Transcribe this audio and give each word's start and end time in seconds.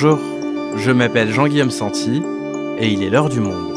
Bonjour, 0.00 0.20
je 0.76 0.92
m'appelle 0.92 1.32
Jean-Guillaume 1.32 1.72
Santi 1.72 2.22
et 2.78 2.86
il 2.86 3.02
est 3.02 3.10
l'heure 3.10 3.28
du 3.28 3.40
monde. 3.40 3.72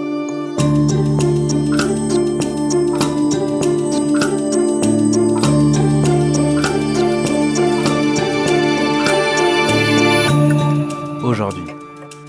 Aujourd'hui, 11.24 11.64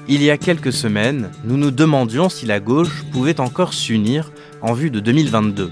il 0.09 0.23
y 0.23 0.31
a 0.31 0.39
quelques 0.39 0.73
semaines, 0.73 1.31
nous 1.45 1.59
nous 1.59 1.71
demandions 1.71 2.31
si 2.31 2.47
la 2.47 2.61
gauche 2.61 3.05
pouvait 3.13 3.41
encore 3.41 3.75
s'unir 3.75 4.33
en 4.63 4.73
vue 4.73 4.91
de 4.91 5.01
2022. 5.01 5.71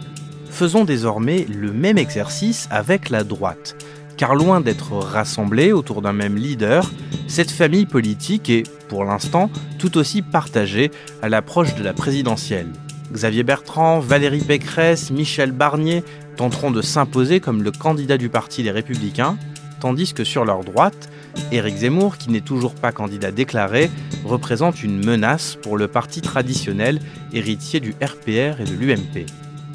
Faisons 0.50 0.84
désormais 0.84 1.46
le 1.48 1.72
même 1.72 1.96
exercice 1.96 2.68
avec 2.70 3.08
la 3.08 3.24
droite 3.24 3.76
car 4.20 4.34
loin 4.34 4.60
d'être 4.60 4.92
rassemblée 4.92 5.72
autour 5.72 6.02
d'un 6.02 6.12
même 6.12 6.36
leader, 6.36 6.90
cette 7.26 7.50
famille 7.50 7.86
politique 7.86 8.50
est, 8.50 8.68
pour 8.86 9.06
l'instant, 9.06 9.48
tout 9.78 9.96
aussi 9.96 10.20
partagée 10.20 10.90
à 11.22 11.30
l'approche 11.30 11.74
de 11.74 11.82
la 11.82 11.94
présidentielle. 11.94 12.66
Xavier 13.14 13.44
Bertrand, 13.44 13.98
Valérie 13.98 14.44
Pécresse, 14.44 15.10
Michel 15.10 15.52
Barnier 15.52 16.04
tenteront 16.36 16.70
de 16.70 16.82
s'imposer 16.82 17.40
comme 17.40 17.62
le 17.62 17.70
candidat 17.70 18.18
du 18.18 18.28
parti 18.28 18.62
Les 18.62 18.70
Républicains, 18.70 19.38
tandis 19.80 20.12
que 20.12 20.22
sur 20.22 20.44
leur 20.44 20.64
droite, 20.64 21.08
Éric 21.50 21.78
Zemmour, 21.78 22.18
qui 22.18 22.28
n'est 22.28 22.42
toujours 22.42 22.74
pas 22.74 22.92
candidat 22.92 23.30
déclaré, 23.30 23.90
représente 24.26 24.82
une 24.82 25.02
menace 25.02 25.56
pour 25.62 25.78
le 25.78 25.88
parti 25.88 26.20
traditionnel 26.20 27.00
héritier 27.32 27.80
du 27.80 27.94
RPR 28.02 28.60
et 28.60 28.64
de 28.64 28.74
l'UMP. 28.78 29.24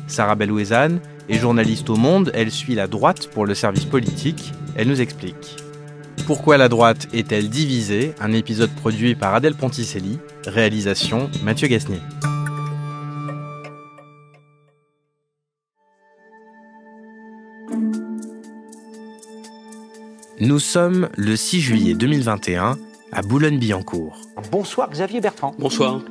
Sarah 0.05 0.35
Belouezane 0.35 0.99
et 1.29 1.37
journaliste 1.37 1.89
au 1.89 1.95
Monde, 1.95 2.31
elle 2.33 2.51
suit 2.51 2.75
la 2.75 2.87
droite 2.87 3.27
pour 3.27 3.45
le 3.45 3.55
service 3.55 3.85
politique. 3.85 4.51
Elle 4.75 4.87
nous 4.87 5.01
explique. 5.01 5.57
Pourquoi 6.25 6.57
la 6.57 6.69
droite 6.69 7.07
est-elle 7.13 7.49
divisée? 7.49 8.13
Un 8.19 8.33
épisode 8.33 8.71
produit 8.71 9.15
par 9.15 9.35
Adèle 9.35 9.55
Ponticelli, 9.55 10.19
réalisation 10.47 11.29
Mathieu 11.43 11.67
Gasnier. 11.67 11.99
Nous 20.41 20.59
sommes 20.59 21.09
le 21.15 21.35
6 21.35 21.61
juillet 21.61 21.93
2021 21.93 22.77
à 23.11 23.21
Boulogne-Billancourt. 23.21 24.19
Bonsoir 24.51 24.89
Xavier 24.89 25.21
Bertrand. 25.21 25.55
Bonsoir. 25.57 26.01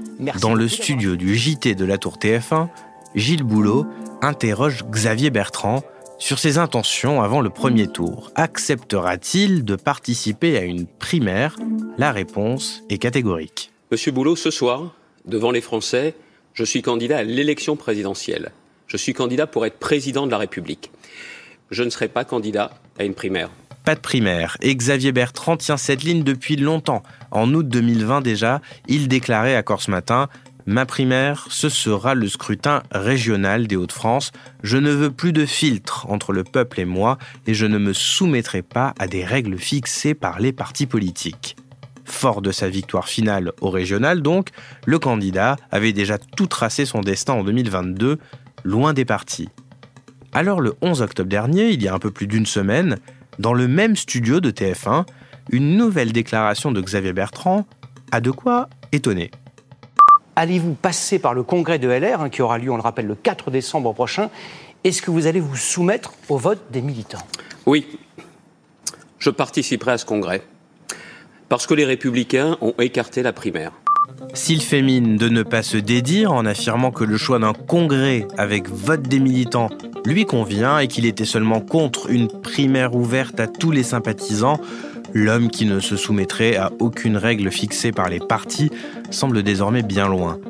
Dans 0.41 0.55
le 0.55 0.67
studio 0.67 1.17
du 1.17 1.37
JT 1.37 1.75
de 1.75 1.85
la 1.85 1.99
Tour 1.99 2.17
TF1, 2.17 2.69
Gilles 3.15 3.43
Boulot 3.43 3.87
interroge 4.25 4.85
Xavier 4.91 5.31
Bertrand 5.31 5.83
sur 6.19 6.39
ses 6.39 6.59
intentions 6.59 7.23
avant 7.23 7.41
le 7.41 7.51
premier 7.51 7.87
tour. 7.87 8.31
Acceptera-t-il 8.35 9.65
de 9.65 9.77
participer 9.77 10.57
à 10.57 10.63
une 10.63 10.87
primaire? 10.87 11.57
La 11.99 12.11
réponse 12.11 12.83
est 12.89 12.99
catégorique. 12.99 13.71
Monsieur 13.91 14.13
Boulot, 14.13 14.35
ce 14.35 14.51
soir, 14.51 14.95
devant 15.27 15.51
les 15.51 15.61
Français, 15.61 16.15
je 16.55 16.65
suis 16.65 16.83
candidat 16.83 17.19
à 17.19 17.23
l'élection 17.23 17.77
présidentielle. 17.77 18.53
Je 18.87 18.97
suis 18.97 19.13
candidat 19.13 19.47
pour 19.47 19.67
être 19.67 19.79
président 19.79 20.27
de 20.27 20.31
la 20.31 20.39
République. 20.39 20.91
Je 21.71 21.83
ne 21.83 21.91
serai 21.91 22.09
pas 22.09 22.25
candidat 22.25 22.71
à 22.99 23.05
une 23.05 23.15
primaire. 23.15 23.51
Pas 23.85 23.95
de 23.95 24.01
primaire. 24.01 24.57
Et 24.63 24.75
Xavier 24.75 25.13
Bertrand 25.13 25.59
tient 25.59 25.77
cette 25.77 26.03
ligne 26.03 26.23
depuis 26.23 26.57
longtemps. 26.57 27.03
En 27.31 27.53
août 27.53 27.69
2020 27.69 28.23
déjà, 28.23 28.63
il 28.89 29.09
déclarait 29.09 29.57
à 29.57 29.63
Corse 29.63 29.89
Matin 29.89 30.29
Ma 30.67 30.87
primaire, 30.87 31.47
ce 31.51 31.69
sera 31.69 32.15
le 32.15 32.27
scrutin 32.27 32.83
régional 32.91 33.67
des 33.67 33.77
Hauts-de-France. 33.77 34.33
Je 34.63 34.79
ne 34.79 34.91
veux 34.91 35.11
plus 35.11 35.35
de 35.35 35.45
filtre 35.45 36.07
entre 36.09 36.33
le 36.33 36.43
peuple 36.43 36.81
et 36.81 36.87
moi 36.87 37.19
et 37.47 37.53
je 37.53 37.67
ne 37.67 37.77
me 37.77 37.93
soumettrai 37.93 38.63
pas 38.63 38.95
à 38.99 39.07
des 39.07 39.25
règles 39.25 39.59
fixées 39.59 40.15
par 40.15 40.41
les 40.41 40.53
partis 40.53 40.87
politiques. 40.87 41.57
Fort 42.07 42.41
de 42.41 42.51
sa 42.51 42.71
victoire 42.71 43.09
finale 43.09 43.53
au 43.61 43.69
régional 43.69 44.23
donc, 44.23 44.51
le 44.87 44.99
candidat 44.99 45.57
avait 45.71 45.93
déjà 45.93 46.17
tout 46.17 46.47
tracé 46.47 46.87
son 46.87 47.03
destin 47.03 47.35
en 47.35 47.45
2022, 47.45 48.19
loin 48.65 48.95
des 48.95 49.05
partis. 49.05 49.51
Alors 50.33 50.63
le 50.63 50.75
11 50.81 51.03
octobre 51.03 51.29
dernier, 51.29 51.71
il 51.71 51.83
y 51.83 51.89
a 51.89 51.95
un 51.95 51.99
peu 51.99 52.11
plus 52.11 52.27
d'une 52.27 52.47
semaine, 52.47 52.97
dans 53.39 53.53
le 53.53 53.69
même 53.69 53.97
studio 53.97 54.41
de 54.41 54.51
TF1, 54.51 55.05
une 55.51 55.77
nouvelle 55.77 56.13
déclaration 56.13 56.73
de 56.73 56.81
Xavier 56.81 57.13
Bertrand 57.13 57.67
a 58.13 58.21
de 58.23 58.31
quoi 58.31 58.69
étonner 58.93 59.31
allez-vous 60.37 60.75
passer 60.75 61.19
par 61.19 61.35
le 61.35 61.43
congrès 61.43 61.79
de 61.79 61.89
LR, 61.89 62.21
hein, 62.21 62.31
qui 62.31 62.43
aura 62.43 62.59
lieu, 62.59 62.71
on 62.71 62.77
le 62.77 62.83
rappelle, 62.83 63.07
le 63.07 63.15
4 63.15 63.51
décembre 63.51 63.93
prochain? 63.93 64.31
Est-ce 64.83 65.03
que 65.03 65.11
vous 65.11 65.27
allez 65.27 65.41
vous 65.41 65.57
soumettre 65.57 66.13
au 66.29 66.37
vote 66.37 66.63
des 66.71 66.83
militants? 66.83 67.27
Oui, 67.67 67.99
je 69.19 69.31
participerai 69.31 69.93
à 69.93 69.99
ce 69.99 70.05
congrès, 70.05 70.43
parce 71.49 71.67
que 71.67 71.75
les 71.75 71.85
républicains 71.85 72.59
ont 72.61 72.75
écarté 72.79 73.23
la 73.23 73.33
primaire. 73.33 73.73
S'il 74.33 74.63
fait 74.63 74.83
mine 74.83 75.17
de 75.17 75.29
ne 75.29 75.43
pas 75.43 75.63
se 75.63 75.77
dédire 75.77 76.33
en 76.33 76.47
affirmant 76.47 76.91
que 76.91 77.05
le 77.05 77.17
choix 77.17 77.39
d'un 77.39 77.53
congrès 77.53 78.27
avec 78.37 78.69
vote 78.69 79.03
des 79.03 79.21
militants 79.21 79.71
lui 80.05 80.25
convient 80.25 80.79
et 80.79 80.89
qu'il 80.89 81.07
était 81.07 81.25
seulement 81.25 81.61
contre 81.61 82.11
une 82.11 82.29
primaire 82.29 82.95
ouverte 82.95 83.41
à 83.41 83.47
tous 83.47 83.71
les 83.71 83.83
sympathisants, 83.83 84.61
L'homme 85.15 85.49
qui 85.49 85.65
ne 85.65 85.79
se 85.79 85.97
soumettrait 85.97 86.57
à 86.57 86.73
aucune 86.81 87.17
règle 87.17 87.53
fixée 87.53 87.93
par 87.93 88.09
les 88.09 88.19
partis 88.19 88.71
semble 89.11 89.45
désormais 89.45 89.83
bien 89.83 90.09
loin. 90.09 90.41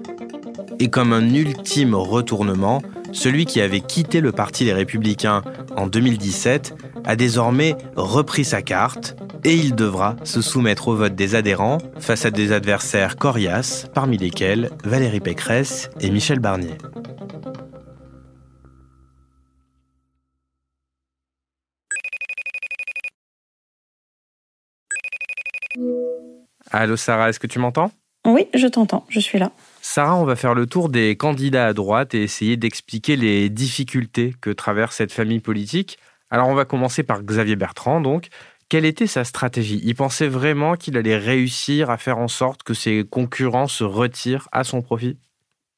Et 0.79 0.89
comme 0.89 1.13
un 1.13 1.35
ultime 1.35 1.95
retournement, 1.95 2.81
celui 3.13 3.45
qui 3.45 3.61
avait 3.61 3.81
quitté 3.81 4.23
le 4.23 4.33
Parti 4.33 4.65
des 4.65 4.73
Républicains 4.73 5.43
en 5.77 5.87
2017 5.87 6.75
a 7.05 7.17
désormais 7.17 7.77
repris 7.97 8.45
sa 8.45 8.63
carte 8.63 9.17
et 9.45 9.55
il 9.55 9.75
devra 9.75 10.17
se 10.25 10.41
soumettre 10.41 10.89
au 10.89 10.97
vote 10.97 11.15
des 11.15 11.35
adhérents 11.35 11.79
face 11.99 12.25
à 12.25 12.31
des 12.31 12.53
adversaires 12.53 13.17
coriaces, 13.17 13.87
parmi 13.95 14.17
lesquels 14.17 14.71
Valérie 14.85 15.21
Pécresse 15.21 15.91
et 16.01 16.11
Michel 16.11 16.39
Barnier. 16.39 16.77
Allô 26.71 26.97
Sarah, 26.97 27.29
est-ce 27.29 27.39
que 27.39 27.47
tu 27.47 27.59
m'entends? 27.59 27.93
Oui, 28.27 28.49
je 28.55 28.67
t'entends, 28.67 29.05
je 29.09 29.21
suis 29.21 29.39
là. 29.39 29.53
Sarah, 29.83 30.17
on 30.17 30.25
va 30.25 30.35
faire 30.35 30.55
le 30.55 30.67
tour 30.67 30.89
des 30.89 31.15
candidats 31.15 31.67
à 31.67 31.73
droite 31.75 32.15
et 32.15 32.23
essayer 32.23 32.57
d'expliquer 32.57 33.17
les 33.17 33.51
difficultés 33.51 34.35
que 34.41 34.51
traverse 34.51 34.97
cette 34.97 35.13
famille 35.13 35.41
politique. 35.41 35.99
Alors 36.31 36.49
on 36.49 36.55
va 36.55 36.65
commencer 36.65 37.03
par 37.03 37.23
Xavier 37.23 37.57
Bertrand, 37.57 38.01
donc. 38.01 38.29
Quelle 38.71 38.87
était 38.87 39.07
sa 39.07 39.25
stratégie? 39.25 39.81
Il 39.85 39.95
pensait 39.95 40.27
vraiment 40.27 40.75
qu'il 40.75 40.97
allait 40.97 41.19
réussir 41.19 41.91
à 41.91 41.99
faire 41.99 42.19
en 42.19 42.29
sorte 42.29 42.63
que 42.63 42.73
ses 42.73 43.05
concurrents 43.05 43.69
se 43.69 43.85
retirent 43.85 44.49
à 44.53 44.65
son 44.65 44.81
profit? 44.81 45.19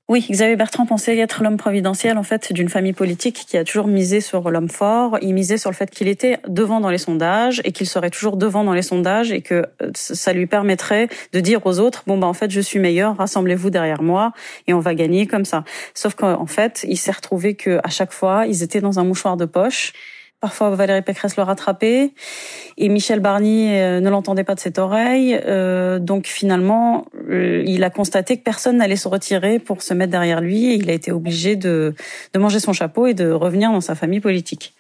Oui, 0.09 0.25
Xavier 0.31 0.55
Bertrand 0.55 0.87
pensait 0.87 1.19
être 1.19 1.43
l'homme 1.43 1.57
providentiel 1.57 2.17
en 2.17 2.23
fait 2.23 2.53
d'une 2.53 2.69
famille 2.69 2.93
politique 2.93 3.45
qui 3.49 3.57
a 3.57 3.65
toujours 3.65 3.89
misé 3.89 4.21
sur 4.21 4.53
l'homme 4.53 4.69
fort. 4.69 5.19
Il 5.21 5.35
misait 5.35 5.59
sur 5.59 5.69
le 5.69 5.75
fait 5.75 5.91
qu'il 5.91 6.07
était 6.07 6.39
devant 6.47 6.79
dans 6.79 6.91
les 6.91 6.99
sondages 6.99 7.61
et 7.65 7.73
qu'il 7.73 7.89
serait 7.89 8.11
toujours 8.11 8.37
devant 8.37 8.63
dans 8.63 8.73
les 8.73 8.83
sondages 8.83 9.33
et 9.33 9.43
que 9.43 9.67
euh, 9.83 9.91
ça 9.95 10.33
lui 10.33 10.47
permettrait 10.47 11.09
de 11.33 11.41
dire 11.41 11.67
aux 11.67 11.81
autres 11.81 12.05
bon 12.07 12.19
bah 12.19 12.29
en 12.29 12.35
fait 12.35 12.53
je 12.53 12.61
suis 12.61 12.79
meilleur, 12.79 13.17
rassemblez-vous 13.17 13.71
derrière 13.71 14.01
moi 14.01 14.31
et 14.69 14.75
on 14.75 14.79
va 14.79 14.95
gagner 14.95 15.27
comme 15.27 15.45
ça. 15.45 15.65
Sauf 15.93 16.15
qu'en 16.15 16.47
fait 16.47 16.87
il 16.89 16.99
s'est 16.99 17.11
retrouvé 17.11 17.57
que 17.57 17.81
à 17.83 17.91
chaque 17.91 18.13
fois 18.13 18.47
ils 18.47 18.63
étaient 18.63 18.81
dans 18.81 19.01
un 19.01 19.05
mouchoir 19.05 19.37
de 19.37 19.45
poche 19.45 19.93
Parfois, 20.47 20.71
Valérie 20.71 21.03
Pécresse 21.03 21.37
le 21.37 21.43
rattrapait 21.43 22.13
et 22.79 22.89
Michel 22.89 23.19
Barnier 23.19 23.83
euh, 23.83 23.99
ne 23.99 24.09
l'entendait 24.09 24.45
pas 24.45 24.55
de 24.55 24.61
cette 24.61 24.79
oreille. 24.79 25.37
Euh, 25.45 25.99
donc 25.99 26.29
finalement, 26.29 27.07
euh, 27.29 27.65
il 27.67 27.83
a 27.83 27.91
constaté 27.91 28.37
que 28.37 28.45
personne 28.45 28.77
n'allait 28.77 28.95
se 28.95 29.09
retirer 29.09 29.59
pour 29.59 29.83
se 29.83 29.93
mettre 29.93 30.13
derrière 30.13 30.41
lui 30.41 30.67
et 30.67 30.75
il 30.75 30.89
a 30.89 30.93
été 30.93 31.11
obligé 31.11 31.57
de, 31.57 31.97
de 32.33 32.39
manger 32.39 32.61
son 32.61 32.73
chapeau 32.73 33.09
et 33.09 33.15
de 33.15 33.29
revenir 33.29 33.73
dans 33.73 33.81
sa 33.81 33.97
famille 33.97 34.21
politique. 34.21 34.77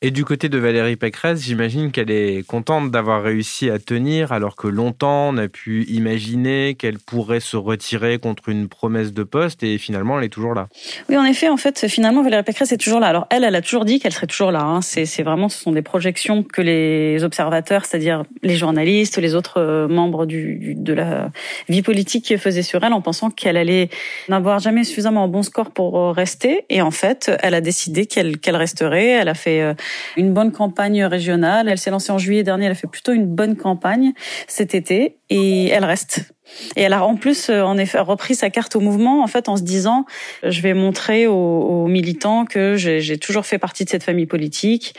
Et 0.00 0.12
du 0.12 0.24
côté 0.24 0.48
de 0.48 0.58
Valérie 0.58 0.94
Pécresse, 0.94 1.42
j'imagine 1.42 1.90
qu'elle 1.90 2.12
est 2.12 2.46
contente 2.46 2.92
d'avoir 2.92 3.20
réussi 3.20 3.68
à 3.68 3.80
tenir, 3.80 4.30
alors 4.30 4.54
que 4.54 4.68
longtemps 4.68 5.30
on 5.30 5.36
a 5.38 5.48
pu 5.48 5.86
imaginer 5.88 6.76
qu'elle 6.76 7.00
pourrait 7.00 7.40
se 7.40 7.56
retirer 7.56 8.20
contre 8.20 8.48
une 8.48 8.68
promesse 8.68 9.12
de 9.12 9.24
poste, 9.24 9.64
et 9.64 9.76
finalement 9.76 10.16
elle 10.16 10.26
est 10.26 10.28
toujours 10.28 10.54
là. 10.54 10.68
Oui, 11.08 11.16
en 11.16 11.24
effet, 11.24 11.48
en 11.48 11.56
fait, 11.56 11.88
finalement 11.88 12.22
Valérie 12.22 12.44
Pécresse 12.44 12.70
est 12.70 12.76
toujours 12.76 13.00
là. 13.00 13.08
Alors 13.08 13.26
elle, 13.30 13.42
elle 13.42 13.56
a 13.56 13.60
toujours 13.60 13.84
dit 13.84 13.98
qu'elle 13.98 14.12
serait 14.12 14.28
toujours 14.28 14.52
là. 14.52 14.62
Hein. 14.62 14.82
C'est 14.82 15.24
vraiment, 15.24 15.48
ce 15.48 15.58
sont 15.58 15.72
des 15.72 15.82
projections 15.82 16.44
que 16.44 16.62
les 16.62 17.24
observateurs, 17.24 17.84
c'est-à-dire 17.84 18.22
les 18.44 18.54
journalistes, 18.54 19.18
les 19.18 19.34
autres 19.34 19.60
euh, 19.60 19.88
membres 19.88 20.26
du, 20.26 20.76
de 20.76 20.92
la 20.92 21.32
vie 21.68 21.82
politique 21.82 22.36
faisaient 22.38 22.62
sur 22.62 22.84
elle, 22.84 22.92
en 22.92 23.00
pensant 23.00 23.30
qu'elle 23.30 23.56
allait 23.56 23.88
n'avoir 24.28 24.60
jamais 24.60 24.84
suffisamment 24.84 25.24
un 25.24 25.28
bon 25.28 25.42
score 25.42 25.72
pour 25.72 25.98
euh, 25.98 26.12
rester. 26.12 26.66
Et 26.70 26.82
en 26.82 26.92
fait, 26.92 27.32
elle 27.42 27.54
a 27.54 27.60
décidé 27.60 28.06
qu'elle 28.06 28.38
qu'elle 28.38 28.54
resterait. 28.54 29.08
Elle 29.08 29.28
a 29.28 29.34
fait 29.34 29.60
euh, 29.60 29.74
une 30.16 30.32
bonne 30.32 30.52
campagne 30.52 31.04
régionale. 31.04 31.68
Elle 31.68 31.78
s'est 31.78 31.90
lancée 31.90 32.12
en 32.12 32.18
juillet 32.18 32.42
dernier. 32.42 32.66
Elle 32.66 32.72
a 32.72 32.76
fait 32.76 32.86
plutôt 32.86 33.12
une 33.12 33.26
bonne 33.26 33.56
campagne 33.56 34.12
cet 34.46 34.74
été 34.74 35.18
et 35.30 35.68
elle 35.68 35.84
reste. 35.84 36.32
Et 36.76 36.82
elle 36.82 36.92
a 36.92 37.04
en 37.04 37.16
plus, 37.16 37.50
euh, 37.50 37.62
en 37.62 37.76
effet, 37.78 37.98
repris 37.98 38.34
sa 38.34 38.50
carte 38.50 38.76
au 38.76 38.80
mouvement, 38.80 39.22
en 39.22 39.26
fait, 39.26 39.48
en 39.48 39.56
se 39.56 39.62
disant, 39.62 40.06
je 40.42 40.60
vais 40.60 40.74
montrer 40.74 41.26
aux, 41.26 41.86
militants 41.86 42.44
que 42.44 42.76
j'ai 42.76 43.18
toujours 43.18 43.46
fait 43.46 43.58
partie 43.58 43.84
de 43.84 43.90
cette 43.90 44.02
famille 44.02 44.26
politique, 44.26 44.94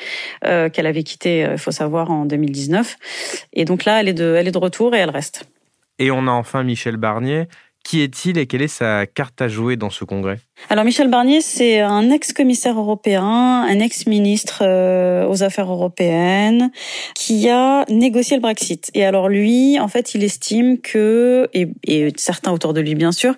euh, 0.45 0.69
qu'elle 0.69 0.87
avait 0.87 1.03
quitté, 1.03 1.45
euh, 1.45 1.53
il 1.53 1.57
faut 1.57 1.71
savoir, 1.71 2.09
en 2.09 2.25
2019. 2.25 2.95
Et 3.53 3.65
donc 3.65 3.85
là, 3.85 3.99
elle 3.99 4.07
est 4.07 4.13
de, 4.13 4.35
elle 4.37 4.47
est 4.47 4.51
de 4.51 4.57
retour 4.57 4.95
et 4.95 4.99
elle 4.99 5.09
reste. 5.09 5.45
Et 5.99 6.11
on 6.11 6.27
a 6.27 6.31
enfin 6.31 6.63
Michel 6.63 6.97
Barnier. 6.97 7.47
Qui 7.83 8.01
est-il 8.01 8.37
et 8.37 8.45
quelle 8.45 8.61
est 8.61 8.67
sa 8.67 9.05
carte 9.05 9.41
à 9.41 9.47
jouer 9.47 9.75
dans 9.75 9.89
ce 9.89 10.03
congrès? 10.03 10.39
Alors 10.67 10.83
Michel 10.83 11.07
Barnier, 11.07 11.41
c'est 11.41 11.79
un 11.79 12.11
ex-commissaire 12.11 12.77
européen, 12.77 13.23
un 13.23 13.79
ex-ministre 13.79 14.61
euh, 14.61 15.25
aux 15.27 15.41
affaires 15.41 15.71
européennes, 15.71 16.69
qui 17.15 17.49
a 17.49 17.85
négocié 17.89 18.35
le 18.35 18.41
Brexit. 18.41 18.91
Et 18.93 19.05
alors 19.05 19.29
lui, 19.29 19.79
en 19.79 19.87
fait, 19.87 20.13
il 20.13 20.23
estime 20.23 20.77
que, 20.79 21.49
et, 21.53 21.69
certains 22.17 22.51
autour 22.51 22.73
de 22.73 22.81
lui 22.81 22.93
bien 22.93 23.11
sûr, 23.11 23.35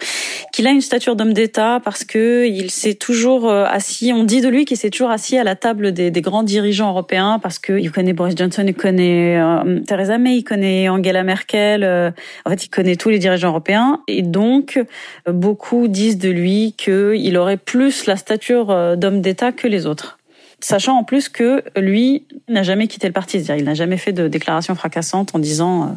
qu'il 0.52 0.68
a 0.68 0.72
une 0.72 0.82
stature 0.82 1.16
d'homme 1.16 1.34
d'État 1.34 1.80
parce 1.84 2.04
que 2.04 2.46
il 2.48 2.72
s'est 2.72 2.96
toujours 2.96 3.48
euh, 3.48 3.66
assis. 3.66 4.12
On 4.14 4.24
dit 4.24 4.42
de 4.42 4.50
lui 4.50 4.66
qu'il 4.66 4.78
s'est 4.78 4.90
toujours 4.90 5.12
assis 5.12 5.38
à 5.38 5.44
la 5.44 5.56
table 5.56 5.94
des, 5.94 6.12
des, 6.12 6.22
grands 6.22 6.44
dirigeants 6.44 6.90
européens 6.90 7.40
parce 7.42 7.60
que 7.60 7.80
il 7.80 7.92
connaît 7.92 8.14
Boris 8.14 8.36
Johnson, 8.36 8.64
il 8.68 8.74
connaît 8.74 9.38
euh, 9.38 9.80
Theresa 9.88 10.18
May, 10.18 10.38
il 10.38 10.44
connaît 10.44 10.90
Angela 10.90 11.24
Merkel. 11.24 11.86
en 11.86 12.50
fait, 12.50 12.66
il 12.66 12.70
connaît 12.70 12.96
tous 12.96 13.10
les 13.10 13.20
dirigeants 13.20 13.50
européens. 13.50 14.02
Et 14.08 14.22
donc, 14.22 14.80
beaucoup 15.28 15.88
disent 15.88 16.18
de 16.18 16.30
lui 16.30 16.74
que 16.78 17.11
il 17.16 17.38
aurait 17.38 17.58
plus 17.58 18.06
la 18.06 18.16
stature 18.16 18.72
euh, 18.72 18.96
d'homme 18.96 19.22
d'État 19.22 19.52
que 19.52 19.68
les 19.68 19.86
autres. 19.86 20.18
Sachant 20.60 20.98
en 20.98 21.04
plus 21.04 21.28
que 21.28 21.64
lui 21.76 22.26
n'a 22.48 22.62
jamais 22.62 22.88
quitté 22.88 23.08
le 23.08 23.14
parti, 23.14 23.38
c'est-à-dire 23.44 23.64
il 23.64 23.66
n'a 23.66 23.74
jamais 23.74 23.98
fait 23.98 24.14
de 24.14 24.28
déclaration 24.28 24.76
fracassante 24.76 25.34
en 25.34 25.40
disant 25.40 25.84
euh, 25.84 25.88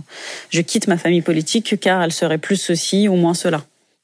je 0.50 0.62
quitte 0.62 0.88
ma 0.88 0.96
famille 0.96 1.22
politique 1.22 1.78
car 1.80 2.02
elle 2.02 2.12
serait 2.12 2.38
plus 2.38 2.56
ceci 2.56 3.08
ou 3.08 3.16
moins 3.16 3.34
cela. 3.34 3.62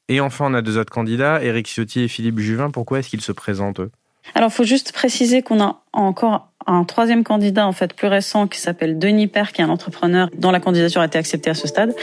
Et 0.09 0.21
enfin, 0.21 0.47
on 0.51 0.55
a 0.55 0.61
deux 0.61 0.77
autres 0.77 0.93
candidats, 0.93 1.43
Éric 1.43 1.69
Ciotti 1.69 2.01
et 2.01 2.09
Philippe 2.09 2.41
Juvin. 2.41 2.71
Pourquoi 2.71 2.99
est-ce 2.99 3.09
qu'ils 3.09 3.21
se 3.21 3.33
présentent 3.33 3.81
eux? 3.81 3.91
Alors, 4.35 4.53
faut 4.53 4.65
juste 4.65 4.93
préciser 4.93 5.43
qu'on 5.43 5.61
a 5.61 5.81
encore 5.93 6.51
un 6.67 6.85
troisième 6.85 7.25
candidat 7.25 7.67
en 7.67 7.73
fait 7.73 7.95
plus 7.95 8.07
récent 8.07 8.47
qui 8.47 8.61
s'appelle 8.61 8.99
Denis 8.99 9.27
Père, 9.27 9.53
qui 9.53 9.61
est 9.61 9.65
un 9.65 9.71
entrepreneur 9.71 10.29
dont 10.37 10.51
la 10.51 10.61
candidature 10.61 11.01
a 11.01 11.07
été 11.07 11.19
acceptée 11.19 11.51
à 11.51 11.55
ce 11.55 11.67
stade. 11.67 11.95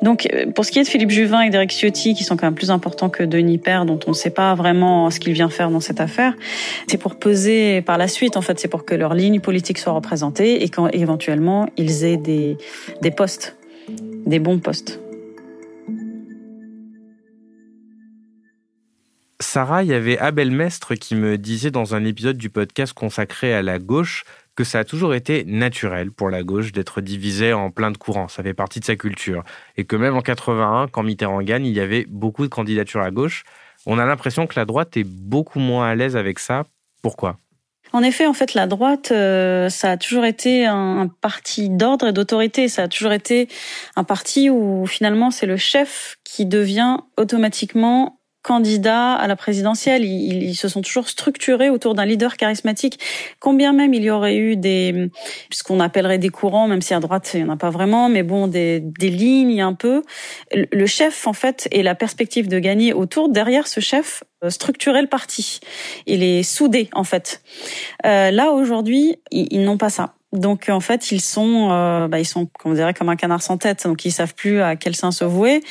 Donc, 0.00 0.28
euh, 0.32 0.46
pour 0.46 0.64
ce 0.64 0.70
qui 0.70 0.78
est 0.78 0.84
de 0.84 0.88
Philippe 0.88 1.10
Juvin 1.10 1.42
et 1.42 1.50
d'Eric 1.50 1.70
Ciotti, 1.70 2.14
qui 2.14 2.24
sont 2.24 2.36
quand 2.36 2.46
même 2.46 2.54
plus 2.54 2.70
importants 2.70 3.10
que 3.10 3.24
Denis 3.24 3.58
Père, 3.58 3.84
dont 3.84 3.98
on 4.06 4.10
ne 4.10 4.14
sait 4.14 4.30
pas 4.30 4.54
vraiment 4.54 5.10
ce 5.10 5.20
qu'il 5.20 5.32
vient 5.32 5.50
faire 5.50 5.70
dans 5.70 5.80
cette 5.80 6.00
affaire, 6.00 6.34
c'est 6.86 6.98
pour 6.98 7.16
peser 7.16 7.82
par 7.82 7.98
la 7.98 8.08
suite. 8.08 8.36
En 8.36 8.42
fait, 8.42 8.58
c'est 8.58 8.68
pour 8.68 8.84
que 8.84 8.94
leur 8.94 9.14
ligne 9.14 9.40
politique 9.40 9.78
soit 9.78 9.92
représentée 9.92 10.62
et 10.62 10.68
quand 10.68 10.88
éventuellement 10.88 11.68
ils 11.76 12.04
aient 12.04 12.16
des 12.16 12.56
des 13.02 13.10
postes, 13.10 13.56
des 14.26 14.38
bons 14.38 14.58
postes. 14.58 15.00
Sarah, 19.40 19.82
il 19.82 19.88
y 19.88 19.94
avait 19.94 20.18
Abel 20.18 20.50
Mestre 20.50 20.94
qui 20.94 21.14
me 21.14 21.38
disait 21.38 21.70
dans 21.70 21.94
un 21.94 22.04
épisode 22.04 22.36
du 22.36 22.50
podcast 22.50 22.92
consacré 22.92 23.54
à 23.54 23.62
la 23.62 23.78
gauche 23.78 24.24
que 24.54 24.64
ça 24.64 24.80
a 24.80 24.84
toujours 24.84 25.14
été 25.14 25.44
naturel 25.44 26.12
pour 26.12 26.28
la 26.28 26.42
gauche 26.42 26.72
d'être 26.72 27.00
divisée 27.00 27.54
en 27.54 27.70
plein 27.70 27.90
de 27.90 27.96
courants. 27.96 28.28
Ça 28.28 28.42
fait 28.42 28.52
partie 28.52 28.80
de 28.80 28.84
sa 28.84 28.96
culture. 28.96 29.42
Et 29.78 29.84
que 29.84 29.96
même 29.96 30.14
en 30.14 30.20
81, 30.20 30.88
quand 30.88 31.02
Mitterrand 31.02 31.40
gagne, 31.40 31.64
il 31.64 31.72
y 31.72 31.80
avait 31.80 32.04
beaucoup 32.06 32.42
de 32.42 32.48
candidatures 32.48 33.00
à 33.00 33.10
gauche. 33.10 33.44
On 33.86 33.98
a 33.98 34.04
l'impression 34.04 34.46
que 34.46 34.60
la 34.60 34.66
droite 34.66 34.98
est 34.98 35.04
beaucoup 35.04 35.58
moins 35.58 35.88
à 35.88 35.94
l'aise 35.94 36.16
avec 36.16 36.38
ça. 36.38 36.64
Pourquoi? 37.00 37.38
En 37.92 38.02
effet, 38.02 38.26
en 38.26 38.34
fait, 38.34 38.52
la 38.52 38.66
droite, 38.66 39.10
euh, 39.10 39.70
ça 39.70 39.92
a 39.92 39.96
toujours 39.96 40.26
été 40.26 40.66
un, 40.66 41.08
parti 41.22 41.70
d'ordre 41.70 42.08
et 42.08 42.12
d'autorité. 42.12 42.68
Ça 42.68 42.82
a 42.82 42.88
toujours 42.88 43.12
été 43.12 43.48
un 43.96 44.04
parti 44.04 44.50
où 44.50 44.86
finalement 44.86 45.30
c'est 45.30 45.46
le 45.46 45.56
chef 45.56 46.18
qui 46.22 46.44
devient 46.44 46.98
automatiquement 47.16 48.19
candidats 48.42 49.14
à 49.14 49.26
la 49.26 49.36
présidentielle. 49.36 50.04
Ils, 50.04 50.54
se 50.54 50.68
sont 50.68 50.82
toujours 50.82 51.08
structurés 51.08 51.70
autour 51.70 51.94
d'un 51.94 52.04
leader 52.04 52.36
charismatique. 52.36 52.98
Combien 53.38 53.72
même 53.72 53.94
il 53.94 54.02
y 54.02 54.10
aurait 54.10 54.36
eu 54.36 54.56
des, 54.56 55.10
ce 55.50 55.62
qu'on 55.62 55.80
appellerait 55.80 56.18
des 56.18 56.28
courants, 56.28 56.68
même 56.68 56.82
si 56.82 56.94
à 56.94 57.00
droite 57.00 57.30
il 57.34 57.44
n'y 57.44 57.48
en 57.48 57.52
a 57.52 57.56
pas 57.56 57.70
vraiment, 57.70 58.08
mais 58.08 58.22
bon, 58.22 58.46
des, 58.46 58.80
des 58.80 59.10
lignes 59.10 59.62
un 59.62 59.74
peu. 59.74 60.02
Le 60.52 60.86
chef, 60.86 61.26
en 61.26 61.32
fait, 61.32 61.68
et 61.70 61.82
la 61.82 61.94
perspective 61.94 62.48
de 62.48 62.58
gagner 62.58 62.92
autour, 62.92 63.28
derrière 63.28 63.66
ce 63.66 63.80
chef, 63.80 64.24
euh, 64.42 64.50
structurer 64.50 65.02
le 65.02 65.08
parti. 65.08 65.60
Il 66.06 66.22
est 66.22 66.42
soudé, 66.42 66.88
en 66.92 67.04
fait. 67.04 67.42
Euh, 68.06 68.30
là, 68.30 68.52
aujourd'hui, 68.52 69.16
ils 69.30 69.62
n'ont 69.62 69.78
pas 69.78 69.90
ça. 69.90 70.14
Donc 70.32 70.68
en 70.68 70.78
fait, 70.78 71.10
ils 71.10 71.20
sont, 71.20 71.70
euh, 71.72 72.06
bah, 72.06 72.20
ils 72.20 72.24
sont, 72.24 72.48
on 72.64 72.72
dirait, 72.72 72.94
comme 72.94 73.08
un 73.08 73.16
canard 73.16 73.42
sans 73.42 73.58
tête. 73.58 73.84
Donc 73.84 74.04
ils 74.04 74.12
savent 74.12 74.34
plus 74.34 74.62
à 74.62 74.76
quel 74.76 74.94
sein 74.94 75.10
se 75.10 75.24
vouer. 75.24 75.62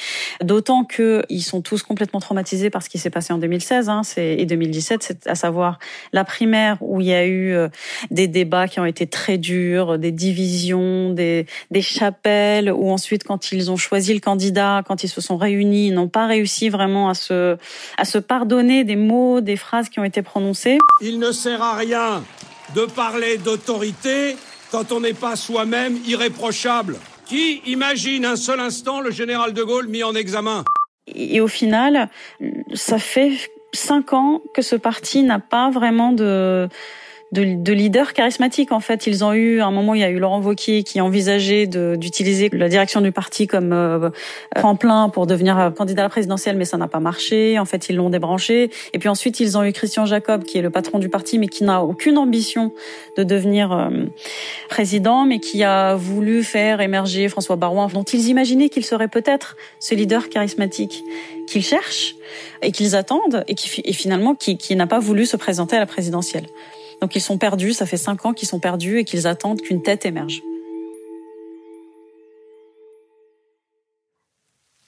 D'autant 0.44 0.84
que 0.84 1.24
ils 1.30 1.44
sont 1.44 1.62
tous 1.62 1.82
complètement 1.82 2.20
traumatisés 2.20 2.70
par 2.70 2.84
ce 2.84 2.90
qui 2.90 2.98
s'est 2.98 3.10
passé 3.10 3.32
en 3.32 3.38
2016 3.38 3.88
hein, 3.88 4.02
et 4.18 4.46
2017, 4.46 5.02
c'est 5.02 5.28
à 5.28 5.36
savoir 5.36 5.80
la 6.12 6.26
primaire 6.26 6.78
où 6.82 7.00
il 7.00 7.08
y 7.08 7.14
a 7.14 7.26
eu 7.26 7.54
euh, 7.54 7.70
des 8.12 8.28
débats 8.28 8.68
qui 8.68 8.82
ont 8.82 8.86
été 8.86 9.08
très 9.08 9.38
durs, 9.38 9.98
des 9.98 10.12
divisions, 10.12 11.12
des, 11.14 11.46
des 11.72 11.82
chapelles. 11.82 12.70
Où 12.70 12.92
ensuite, 12.92 13.24
quand 13.24 13.54
ils 13.54 13.72
ont 13.72 13.78
choisi 13.78 14.14
le 14.14 14.20
candidat, 14.20 14.84
quand 14.86 15.06
ils 15.06 15.10
se 15.10 15.22
sont 15.22 15.38
réunis, 15.38 15.88
ils 15.88 15.94
n'ont 15.94 16.10
pas 16.10 16.28
réussi 16.28 16.68
vraiment 16.68 17.08
à 17.08 17.14
se, 17.14 17.56
à 17.98 18.04
se 18.04 18.18
pardonner 18.18 18.84
des 18.84 18.98
mots, 18.98 19.40
des 19.40 19.56
phrases 19.56 19.88
qui 19.88 20.00
ont 20.00 20.04
été 20.04 20.22
prononcées. 20.22 20.80
Il 21.02 21.18
ne 21.18 21.32
sert 21.32 21.62
à 21.62 21.78
rien 21.78 22.24
de 22.76 22.86
parler 22.86 23.38
d'autorité 23.38 24.36
quand 24.72 24.92
on 24.92 25.00
n'est 25.00 25.14
pas 25.14 25.36
soi-même 25.36 25.98
irréprochable. 26.06 26.98
Qui 27.26 27.62
imagine 27.68 28.26
un 28.26 28.36
seul 28.36 28.60
instant 28.60 29.02
le 29.02 29.12
général 29.12 29.54
de 29.54 29.64
Gaulle 29.64 29.88
mis 29.88 30.04
en 30.04 30.16
examen? 30.16 30.64
Et 31.08 31.42
au 31.42 31.48
final, 31.48 32.10
ça 32.74 32.98
fait 32.98 33.34
cinq 33.74 34.14
ans 34.14 34.42
que 34.54 34.62
ce 34.62 34.76
parti 34.76 35.24
n'a 35.24 35.40
pas 35.40 35.70
vraiment 35.70 36.12
de 36.12 36.68
de, 37.32 37.62
de 37.62 37.74
leaders 37.74 38.14
charismatiques. 38.14 38.72
En 38.72 38.80
fait, 38.80 39.08
ils 39.08 39.24
ont 39.24 39.34
eu 39.34 39.62
un 39.62 39.72
moment, 39.72 39.94
il 39.94 40.02
y 40.02 40.04
a 40.04 40.10
eu 40.10 40.20
Laurent 40.20 40.42
Wauquiez 40.42 40.84
qui 40.84 41.02
envisageait 41.02 41.68
d'utiliser 41.68 42.50
la 42.52 42.70
direction 42.70 43.02
du 43.02 43.12
parti 43.12 43.48
comme 43.48 43.72
euh, 43.74 44.10
tremplin 44.56 45.10
pour 45.10 45.28
devenir 45.28 45.72
candidat 45.78 46.04
à 46.04 46.06
la 46.06 46.10
présidentielle, 46.10 46.58
mais 46.58 46.66
ça 46.66 46.78
n'a 46.78 46.88
pas 46.88 47.00
marché. 47.00 47.60
En 47.60 47.66
fait, 47.66 47.90
ils 47.90 47.96
l'ont 47.96 48.10
débranché. 48.10 48.72
Et 48.94 49.00
puis 49.00 49.10
ensuite, 49.10 49.40
ils 49.40 49.58
ont 49.58 49.64
eu 49.64 49.72
Christian 49.74 50.06
Jacob, 50.06 50.44
qui 50.44 50.58
est 50.58 50.62
le 50.62 50.70
patron 50.70 51.00
du 51.00 51.10
parti, 51.10 51.40
mais 51.40 51.48
qui 51.48 51.64
n'a 51.64 51.84
aucune 51.84 52.18
ambition 52.18 52.72
de 53.18 53.24
devenir 53.24 53.72
euh, 53.72 53.90
président, 54.70 55.26
mais 55.26 55.40
qui 55.40 55.64
a 55.64 55.96
voulu 55.96 56.44
faire 56.44 56.82
émerger 56.82 57.30
François 57.30 57.56
Barouin, 57.56 57.88
dont 57.88 58.04
ils 58.04 58.28
imaginaient 58.28 58.70
qu'il 58.70 58.86
serait 58.86 59.08
peut-être 59.08 59.56
ce 59.80 59.96
leader 59.96 60.30
charismatique 60.30 61.04
qu'ils 61.48 61.64
cherchent 61.64 62.16
et 62.62 62.72
qu'ils 62.72 62.96
attendent, 62.96 63.44
et 63.48 63.56
qui 63.56 63.82
et 63.84 63.94
finalement 63.94 64.36
qui, 64.36 64.58
qui 64.58 64.76
n'a 64.76 64.88
pas 64.88 65.00
voulu 65.00 65.26
se 65.26 65.38
présenter 65.38 65.76
à 65.76 65.80
la 65.80 65.86
présidentielle. 65.86 66.46
Donc 67.02 67.16
ils 67.16 67.22
sont 67.22 67.38
perdus, 67.38 67.74
ça 67.74 67.86
fait 67.86 67.98
cinq 67.98 68.26
ans 68.26 68.34
qu'ils 68.34 68.48
sont 68.48 68.60
perdus 68.60 69.00
et 69.00 69.06
qu'ils 69.06 69.28
attendent 69.28 69.62
qu'une 69.62 69.82
tête 69.82 70.06
émerge. 70.06 70.42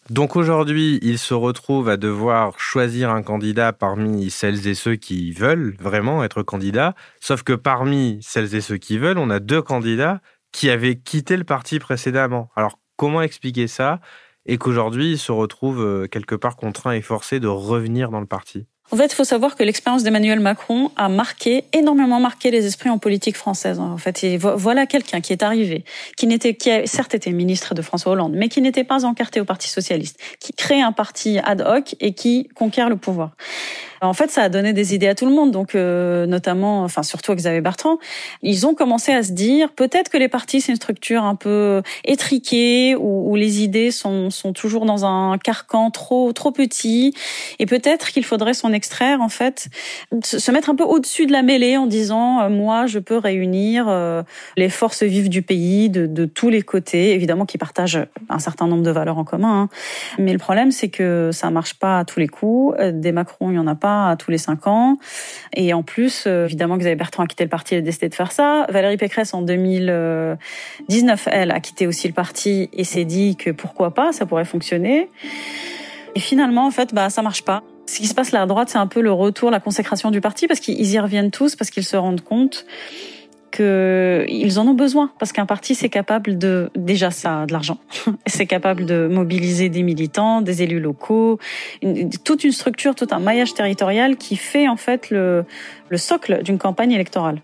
Donc 0.10 0.36
aujourd'hui, 0.36 1.00
ils 1.04 1.20
se 1.20 1.34
retrouvent 1.34 1.88
à 1.88 1.96
devoir 1.96 2.60
choisir 2.60 3.12
un 3.12 3.24
candidat 3.24 3.72
parmi 3.72 4.30
celles 4.30 4.68
et 4.68 4.76
ceux 4.76 4.96
qui 4.96 5.32
veulent 5.32 5.74
vraiment 5.80 6.22
être 6.22 6.44
candidats, 6.44 6.96
sauf 7.22 7.44
que 7.44 7.54
parmi 7.54 8.20
celles 8.22 8.54
et 8.54 8.60
ceux 8.60 8.76
qui 8.76 8.98
veulent, 8.98 9.18
on 9.18 9.30
a 9.30 9.40
deux 9.40 9.62
candidats 9.62 10.20
qui 10.52 10.70
avaient 10.70 10.98
quitté 10.98 11.38
le 11.38 11.46
parti 11.46 11.80
précédemment. 11.80 12.50
Alors 12.58 12.78
comment 12.98 13.22
expliquer 13.22 13.68
ça 13.68 14.02
et 14.46 14.58
qu'aujourd'hui 14.58 15.14
ils 15.14 15.18
se 15.18 15.32
retrouvent 15.32 15.82
euh, 15.82 16.08
quelque 16.08 16.36
part 16.36 16.58
contraints 16.58 16.92
et 16.92 17.02
forcés 17.02 17.40
de 17.40 17.48
revenir 17.48 18.10
dans 18.10 18.20
le 18.20 18.26
parti? 18.26 18.66
En 18.92 18.98
fait, 18.98 19.06
il 19.06 19.16
faut 19.16 19.24
savoir 19.24 19.56
que 19.56 19.64
l'expérience 19.64 20.04
d'Emmanuel 20.04 20.42
Macron 20.42 20.92
a 20.98 21.08
marqué, 21.08 21.64
énormément 21.72 22.20
marqué 22.20 22.52
les 22.52 22.66
esprits 22.66 22.90
en 22.90 22.98
politique 22.98 23.38
française. 23.38 23.80
En 23.80 23.98
fait, 23.98 24.24
et 24.24 24.38
voilà 24.38 24.86
quelqu'un 24.86 25.22
qui 25.22 25.32
est 25.32 25.44
arrivé, 25.44 25.86
qui 26.18 26.28
n'était, 26.28 26.56
qui 26.56 26.70
a 26.70 26.86
certes 26.86 27.16
été 27.16 27.32
ministre 27.32 27.74
de 27.74 27.82
François 27.82 28.12
Hollande, 28.12 28.34
mais 28.36 28.50
qui 28.50 28.62
n'était 28.62 28.84
pas 28.84 29.06
encarté 29.06 29.40
au 29.40 29.46
Parti 29.46 29.70
socialiste, 29.70 30.20
qui 30.40 30.52
crée 30.54 30.82
un 30.82 30.92
parti 30.92 31.40
ad 31.40 31.62
hoc 31.62 31.96
et 32.02 32.14
qui 32.14 32.50
conquiert 32.54 32.90
le 32.90 32.98
pouvoir. 32.98 33.32
En 34.04 34.14
fait, 34.14 34.32
ça 34.32 34.42
a 34.42 34.50
donné 34.50 34.74
des 34.74 34.96
idées 34.96 35.08
à 35.08 35.14
tout 35.14 35.28
le 35.28 35.32
monde, 35.32 35.52
donc 35.52 35.76
euh, 35.76 36.26
notamment, 36.26 36.82
enfin 36.82 37.04
surtout 37.04 37.36
Xavier 37.36 37.62
Bertrand. 37.62 38.00
Ils 38.42 38.66
ont 38.66 38.74
commencé 38.74 39.12
à 39.12 39.22
se 39.22 39.32
dire 39.32 39.72
peut-être 39.74 40.10
que 40.10 40.18
les 40.18 40.28
partis 40.28 40.60
c'est 40.60 40.72
une 40.72 40.78
structure 40.78 41.24
un 41.24 41.36
peu 41.36 41.84
étriquée 42.04 42.96
où, 42.96 43.32
où, 43.32 43.36
les 43.36 43.62
idées 43.62 43.92
sont, 43.92 44.32
sont 44.32 44.54
toujours 44.54 44.88
dans 44.88 45.06
un 45.06 45.38
carcan 45.38 45.92
trop 45.92 46.34
trop 46.34 46.52
petit, 46.52 47.14
et 47.60 47.68
peut-être 47.68 48.10
qu'il 48.10 48.26
faudrait 48.26 48.56
s'en 48.56 48.74
extraire 48.74 49.22
en 49.22 49.30
fait, 49.30 49.68
se 50.24 50.52
mettre 50.52 50.72
un 50.72 50.76
peu 50.76 50.84
au-dessus 50.84 51.28
de 51.28 51.32
la 51.32 51.44
mêlée 51.44 51.78
en 51.78 51.86
disant 51.86 52.42
euh, 52.42 52.50
moi 52.50 52.88
je 52.88 52.98
peux 52.98 53.18
réunir 53.18 53.86
euh, 53.88 54.24
les 54.58 54.70
forces 54.70 55.04
vives 55.04 55.30
du 55.30 55.44
pays 55.44 55.92
de, 55.92 56.08
de, 56.08 56.26
tous 56.26 56.50
les 56.50 56.64
côtés, 56.64 57.14
évidemment 57.14 57.46
qui 57.46 57.60
partagent 57.60 58.08
un 58.30 58.40
certain 58.40 58.66
nombre 58.66 58.84
de 58.84 58.92
valeurs 58.92 59.20
en 59.20 59.26
commun, 59.26 59.62
hein. 59.62 59.70
mais 60.18 60.34
le 60.34 60.40
problème 60.40 60.72
c'est 60.72 60.90
que 60.90 61.30
ça 61.32 61.52
marche 61.52 61.76
pas 61.76 62.00
à 62.00 62.06
tous 62.06 62.20
les 62.20 62.28
coups. 62.28 62.76
Des 62.94 63.12
Macron 63.12 63.52
il 63.52 63.58
y 63.58 63.60
en 63.60 63.68
a 63.68 63.76
pas 63.76 63.91
à 64.10 64.16
tous 64.16 64.32
les 64.32 64.38
cinq 64.38 64.68
ans. 64.68 64.98
Et 65.54 65.74
en 65.74 65.84
plus, 65.84 66.26
euh, 66.28 66.46
évidemment, 66.46 66.78
Xavier 66.78 66.96
Bertrand 66.96 67.24
a 67.24 67.28
quitté 67.28 67.44
le 67.44 67.50
parti 67.50 67.76
et 67.76 67.78
a 67.78 67.82
décidé 67.82 68.10
de 68.10 68.16
faire 68.16 68.32
ça. 68.32 68.66
Valérie 68.70 68.98
Pécresse, 68.98 69.34
en 69.34 69.42
2019, 69.42 71.28
elle 71.32 71.52
a 71.52 71.60
quitté 71.60 71.88
aussi 71.88 72.08
le 72.08 72.14
parti 72.14 72.70
et 72.74 72.84
s'est 72.84 73.06
dit 73.06 73.36
que 73.36 73.52
pourquoi 73.52 73.94
pas, 73.94 74.12
ça 74.12 74.26
pourrait 74.26 74.46
fonctionner. 74.46 75.10
Et 76.16 76.20
finalement, 76.20 76.66
en 76.66 76.72
fait, 76.72 76.94
bah, 76.94 77.10
ça 77.10 77.22
marche 77.22 77.44
pas. 77.44 77.64
Ce 77.86 77.98
qui 77.98 78.08
se 78.08 78.14
passe 78.14 78.32
là 78.32 78.42
à 78.42 78.46
droite, 78.46 78.70
c'est 78.70 78.78
un 78.78 78.88
peu 78.88 79.02
le 79.02 79.12
retour, 79.12 79.52
la 79.52 79.60
consécration 79.60 80.12
du 80.12 80.22
parti, 80.22 80.48
parce 80.48 80.60
qu'ils 80.60 80.90
y 80.90 81.00
reviennent 81.00 81.32
tous, 81.32 81.56
parce 81.56 81.70
qu'ils 81.70 81.86
se 81.86 81.98
rendent 81.98 82.22
compte 82.22 82.66
qu'ils 83.52 84.60
en 84.60 84.68
ont 84.68 84.74
besoin 84.74 85.12
parce 85.20 85.32
qu'un 85.32 85.46
parti 85.46 85.76
c'est 85.76 85.90
capable 85.90 86.38
de 86.38 86.70
déjà 86.76 87.12
ça 87.12 87.46
de 87.46 87.54
l'argent, 87.54 87.78
c'est 88.26 88.46
capable 88.46 88.86
de 88.86 89.08
mobiliser 89.08 89.70
des 89.70 89.84
militants, 89.84 90.42
des 90.42 90.64
élus 90.64 90.80
locaux, 90.80 91.40
toute 92.24 92.44
une 92.44 92.52
structure, 92.52 92.96
tout 92.96 93.08
un 93.12 93.20
maillage 93.20 93.54
territorial 93.54 94.18
qui 94.18 94.36
fait 94.36 94.68
en 94.68 94.78
fait 94.78 95.10
le, 95.10 95.46
le 95.90 95.98
socle 95.98 96.42
d'une 96.44 96.58
campagne 96.58 96.92
électorale. 96.92 97.42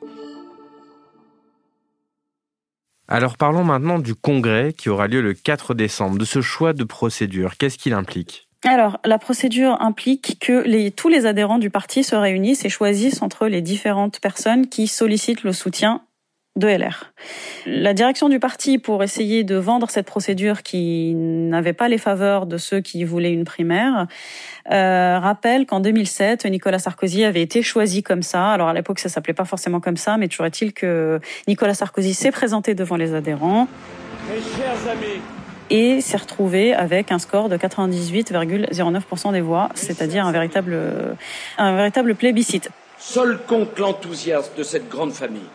Alors 3.10 3.38
parlons 3.38 3.64
maintenant 3.64 4.00
du 4.00 4.16
congrès 4.16 4.74
qui 4.74 4.90
aura 4.90 5.08
lieu 5.08 5.22
le 5.22 5.34
4 5.34 5.74
décembre, 5.74 6.18
de 6.18 6.26
ce 6.26 6.42
choix 6.42 6.74
de 6.74 6.84
procédure. 6.84 7.56
Qu'est-ce 7.58 7.78
qu'il 7.78 7.94
implique? 7.94 8.47
Alors, 8.67 9.00
la 9.05 9.17
procédure 9.17 9.81
implique 9.81 10.38
que 10.39 10.89
tous 10.89 11.09
les 11.09 11.25
adhérents 11.25 11.59
du 11.59 11.69
parti 11.69 12.03
se 12.03 12.15
réunissent 12.15 12.65
et 12.65 12.69
choisissent 12.69 13.21
entre 13.21 13.47
les 13.47 13.62
différentes 13.62 14.19
personnes 14.19 14.67
qui 14.67 14.88
sollicitent 14.88 15.43
le 15.43 15.53
soutien 15.53 16.01
de 16.57 16.67
LR. 16.67 17.13
La 17.65 17.93
direction 17.93 18.29
du 18.29 18.39
parti, 18.39 18.79
pour 18.79 19.03
essayer 19.03 19.43
de 19.43 19.55
vendre 19.55 19.89
cette 19.89 20.07
procédure 20.07 20.63
qui 20.63 21.13
n'avait 21.15 21.74
pas 21.74 21.88
les 21.88 22.00
faveurs 22.00 22.47
de 22.47 22.57
ceux 22.57 22.81
qui 22.81 23.03
voulaient 23.03 23.31
une 23.31 23.45
primaire, 23.45 24.07
euh, 24.71 25.19
rappelle 25.19 25.65
qu'en 25.65 25.79
2007, 25.79 26.45
Nicolas 26.45 26.79
Sarkozy 26.79 27.24
avait 27.24 27.43
été 27.43 27.62
choisi 27.62 28.01
comme 28.01 28.24
ça. 28.24 28.50
Alors 28.50 28.69
à 28.69 28.74
l'époque, 28.74 29.00
ça 29.00 29.09
s'appelait 29.09 29.36
pas 29.36 29.45
forcément 29.45 29.79
comme 29.79 29.97
ça, 29.97 30.17
mais 30.17 30.27
toujours 30.27 30.47
est-il 30.47 30.74
que 30.74 31.19
Nicolas 31.47 31.75
Sarkozy 31.75 32.13
s'est 32.13 32.31
présenté 32.31 32.74
devant 32.74 32.97
les 32.97 33.13
adhérents. 33.13 33.67
Mes 34.27 34.41
chers 34.41 34.91
amis, 34.91 35.21
et 35.69 36.01
s'est 36.01 36.17
retrouvé 36.17 36.74
avec 36.74 37.12
un 37.12 37.19
score 37.19 37.50
de 37.50 37.57
98,09% 37.57 39.31
des 39.31 39.41
voix, 39.41 39.69
c'est-à-dire 39.75 40.25
un 40.25 40.31
véritable, 40.31 40.77
un 41.57 41.75
véritable 41.75 42.15
plébiscite. 42.15 42.69
Seul 42.97 43.39
compte 43.47 43.77
l'enthousiasme 43.77 44.53
de 44.57 44.63
cette 44.63 44.89
grande 44.89 45.13
famille. 45.13 45.50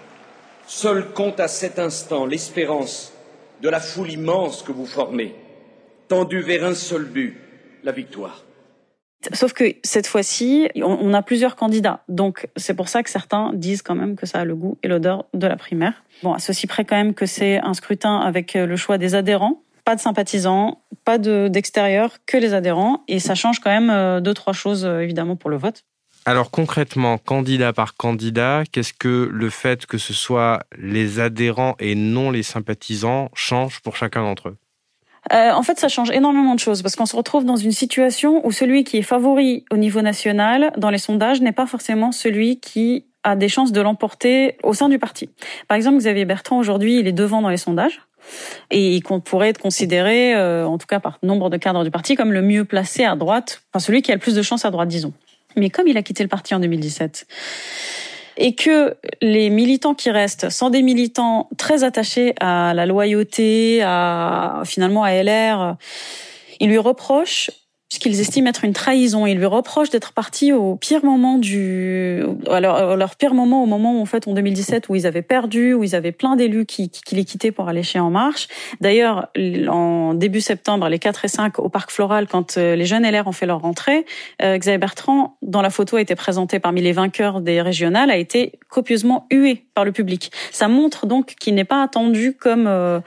Seul 0.67 1.13
compte 1.13 1.41
à 1.41 1.49
cet 1.49 1.79
instant 1.79 2.25
l'espérance 2.25 3.13
de 3.61 3.69
la 3.69 3.81
foule 3.81 4.11
immense 4.11 4.63
que 4.63 4.73
vous 4.73 4.87
formez, 4.87 5.35
tendue 6.09 6.41
vers 6.41 6.65
un 6.65 6.75
seul 6.75 7.05
but, 7.05 7.39
la 7.85 7.93
victoire. 7.93 8.45
Sauf 9.33 9.53
que 9.53 9.65
cette 9.85 10.09
fois-ci, 10.09 10.69
on 10.77 11.15
a 11.15 11.23
plusieurs 11.23 11.55
candidats. 11.55 12.03
Donc, 12.09 12.49
c'est 12.57 12.75
pour 12.75 12.89
ça 12.89 13.05
que 13.05 13.11
certains 13.11 13.53
disent 13.55 13.83
quand 13.83 13.95
même 13.95 14.17
que 14.17 14.27
ça 14.27 14.41
a 14.41 14.45
le 14.45 14.57
goût 14.57 14.79
et 14.83 14.89
l'odeur 14.89 15.27
de 15.33 15.47
la 15.47 15.57
primaire. 15.57 16.03
Bon, 16.25 16.33
à 16.33 16.41
ceci 16.41 16.67
près 16.67 16.85
quand 16.85 16.97
même 16.97 17.15
que 17.15 17.27
c'est 17.27 17.59
un 17.59 17.75
scrutin 17.75 18.19
avec 18.19 18.55
le 18.55 18.77
choix 18.77 18.99
des 18.99 19.15
adhérents 19.15 19.63
pas 19.85 19.97
de 19.97 20.01
sympathisants, 20.01 20.83
pas 21.05 21.19
d'extérieur, 21.19 22.19
que 22.27 22.37
les 22.37 22.55
adhérents. 22.55 23.03
Et 23.09 23.19
ça 23.19 23.35
change 23.35 23.61
quand 23.61 23.71
même 23.71 23.91
euh, 23.91 24.21
deux, 24.21 24.35
trois 24.35 24.53
choses, 24.53 24.85
euh, 24.85 25.01
évidemment, 25.01 25.37
pour 25.37 25.51
le 25.51 25.57
vote. 25.57 25.85
Alors 26.25 26.53
concrètement, 26.53 27.19
candidat 27.19 27.73
par 27.73 27.97
candidat, 27.97 28.63
qu'est-ce 28.71 28.93
que 28.93 29.29
le 29.33 29.51
fait 29.51 29.87
que 29.87 29.99
ce 29.99 30.15
soit 30.15 30.61
les 30.79 31.19
adhérents 31.19 31.75
et 31.81 31.97
non 31.97 32.31
les 32.31 32.45
sympathisants 32.45 33.29
change 33.35 33.81
pour 33.81 33.97
chacun 33.97 34.23
d'entre 34.23 34.51
eux? 34.51 34.57
Euh, 35.33 35.53
en 35.53 35.63
fait, 35.63 35.79
ça 35.79 35.89
change 35.89 36.11
énormément 36.11 36.55
de 36.55 36.61
choses 36.61 36.83
parce 36.83 36.95
qu'on 36.95 37.07
se 37.07 37.17
retrouve 37.17 37.45
dans 37.45 37.57
une 37.57 37.73
situation 37.73 38.45
où 38.47 38.53
celui 38.53 38.85
qui 38.85 38.99
est 38.99 39.03
favori 39.03 39.65
au 39.71 39.77
niveau 39.77 40.01
national 40.01 40.73
dans 40.77 40.91
les 40.91 40.99
sondages 40.99 41.41
n'est 41.41 41.53
pas 41.53 41.67
forcément 41.67 42.13
celui 42.13 42.61
qui 42.61 43.07
a 43.25 43.37
des 43.37 43.49
chances 43.49 43.73
de 43.73 43.81
l'emporter 43.81 44.57
au 44.63 44.75
sein 44.75 44.89
du 44.89 44.99
parti. 44.99 45.31
Par 45.69 45.77
exemple, 45.77 45.99
Xavier 45.99 46.25
Bertrand 46.25 46.59
aujourd'hui, 46.59 46.99
il 46.99 47.07
est 47.07 47.13
devant 47.13 47.41
dans 47.41 47.51
les 47.51 47.57
sondages 47.57 48.01
et 48.71 49.01
qu'on 49.01 49.21
pourrait 49.21 49.51
être 49.51 49.59
considéré, 49.59 50.35
euh, 50.35 50.67
en 50.67 50.79
tout 50.79 50.87
cas 50.87 51.01
par 51.01 51.19
nombre 51.23 51.51
de 51.51 51.57
cadres 51.57 51.85
du 51.85 51.91
parti, 51.91 52.15
comme 52.15 52.33
le 52.33 52.43
mieux 52.43 52.65
placé 52.65 53.05
à 53.05 53.17
droite, 53.17 53.63
enfin 53.73 53.85
celui 53.85 54.03
qui 54.03 54.11
a 54.11 54.15
le 54.15 54.21
plus 54.21 54.35
de 54.35 54.43
chances 54.43 54.65
à 54.65 54.71
droite, 54.71 54.89
disons. 54.89 55.13
Mais 55.57 55.71
comme 55.71 55.89
il 55.89 55.97
a 55.97 56.03
quitté 56.03 56.23
le 56.23 56.29
parti 56.29 56.55
en 56.55 56.61
2017, 56.61 57.27
et 58.39 58.55
que 58.55 58.97
les 59.21 59.51
militants 59.51 59.95
qui 59.95 60.11
restent 60.11 60.49
sont 60.49 60.71
des 60.71 60.83
militants 60.83 61.49
très 61.59 61.85
attachés 61.85 62.35
à 62.41 62.73
la 62.75 62.87
loyauté, 62.87 63.83
à 63.83 64.63
finalement 64.65 65.05
à 65.05 65.13
LR, 65.13 65.77
ils 66.61 66.69
lui 66.69 66.79
reprochent 66.79 67.51
ce 67.93 67.99
qu'ils 67.99 68.19
estiment 68.21 68.49
être 68.49 68.65
une 68.65 68.73
trahison. 68.73 69.27
Ils 69.27 69.37
lui 69.37 69.45
reprochent 69.45 69.91
d'être 69.91 70.15
partis 70.15 70.51
au 70.55 70.77
pire 70.77 71.05
moment 71.05 71.37
du, 71.37 72.23
alors 72.51 72.97
leur, 72.97 73.17
pire 73.17 73.35
moment 73.35 73.63
au 73.63 73.67
moment 73.67 73.99
où, 73.99 74.01
en 74.01 74.07
fait, 74.07 74.27
en 74.27 74.33
2017, 74.33 74.89
où 74.89 74.95
ils 74.95 75.07
avaient 75.07 75.21
perdu, 75.21 75.75
où 75.75 75.85
ils 75.85 75.95
avaient 75.95 76.11
plein 76.11 76.35
d'élus 76.35 76.65
qui, 76.65 76.89
qui, 76.89 77.15
les 77.15 77.27
quittaient 77.27 77.53
pour 77.53 77.69
aller 77.69 77.83
chez 77.83 78.01
En 78.01 78.09
Marche. 78.09 78.49
D'ailleurs, 78.81 79.29
en 79.69 80.15
début 80.15 80.41
septembre, 80.41 80.89
les 80.89 80.99
4 80.99 81.27
et 81.27 81.29
5 81.29 81.59
au 81.59 81.69
Parc 81.69 81.91
Floral, 81.91 82.29
quand 82.29 82.57
euh, 82.57 82.77
les 82.77 82.87
jeunes 82.87 83.05
LR 83.05 83.27
ont 83.27 83.33
fait 83.33 83.45
leur 83.45 83.61
rentrée, 83.61 84.07
euh, 84.41 84.57
Xavier 84.57 84.79
Bertrand, 84.79 85.37
dans 85.43 85.61
la 85.61 85.69
photo, 85.69 85.99
a 85.99 86.01
été 86.01 86.15
présenté 86.15 86.61
parmi 86.61 86.81
les 86.81 86.93
vainqueurs 86.93 87.43
des 87.43 87.61
régionales, 87.61 88.11
a 88.11 88.17
été 88.17 88.59
copieusement 88.71 89.27
hué 89.31 89.67
par 89.75 89.85
le 89.85 89.93
public. 89.93 90.33
Ça 90.51 90.67
montre 90.67 91.05
donc 91.05 91.35
qu'il 91.39 91.55
n'est 91.55 91.65
pas 91.65 91.83
attendu 91.83 92.39
comme 92.41 92.67
euh, 92.67 93.01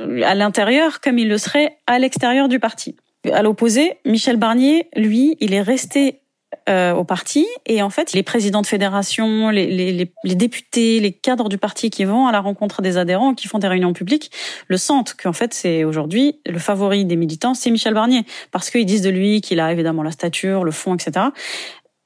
à 0.00 0.34
l'intérieur, 0.34 1.00
comme 1.00 1.20
il 1.20 1.28
le 1.28 1.38
serait 1.38 1.76
à 1.86 2.00
l'extérieur 2.00 2.48
du 2.48 2.58
parti. 2.58 2.96
À 3.30 3.42
l'opposé, 3.42 3.98
Michel 4.04 4.36
Barnier, 4.36 4.88
lui, 4.96 5.36
il 5.40 5.54
est 5.54 5.62
resté 5.62 6.22
euh, 6.68 6.92
au 6.92 7.02
parti. 7.02 7.46
Et 7.66 7.82
en 7.82 7.90
fait 7.90 8.12
les 8.12 8.22
présidents 8.22 8.60
de 8.60 8.66
fédération, 8.66 9.48
les, 9.48 9.66
les, 9.66 10.12
les, 10.22 10.34
députés, 10.34 11.00
les 11.00 11.12
cadres 11.12 11.48
du 11.48 11.58
parti 11.58 11.88
qui 11.88 12.04
vont 12.04 12.26
à 12.26 12.32
la 12.32 12.40
rencontre 12.40 12.82
des 12.82 12.98
adhérents, 12.98 13.34
qui 13.34 13.48
font 13.48 13.58
des 13.58 13.66
réunions 13.68 13.92
publiques, 13.92 14.30
le 14.68 14.76
sentent 14.76 15.14
qu'en 15.14 15.32
fait 15.32 15.54
c'est 15.54 15.82
aujourd'hui 15.82 16.40
le 16.46 16.58
favori 16.58 17.04
des 17.04 17.16
militants, 17.16 17.54
c'est 17.54 17.70
Michel 17.70 17.94
Barnier. 17.94 18.24
Parce 18.50 18.70
qu'ils 18.70 18.86
disent 18.86 19.02
de 19.02 19.10
lui 19.10 19.40
qu'il 19.40 19.60
a 19.60 19.72
évidemment 19.72 20.02
la 20.02 20.10
stature, 20.10 20.62
le 20.62 20.72
fond, 20.72 20.94
etc 20.94 21.30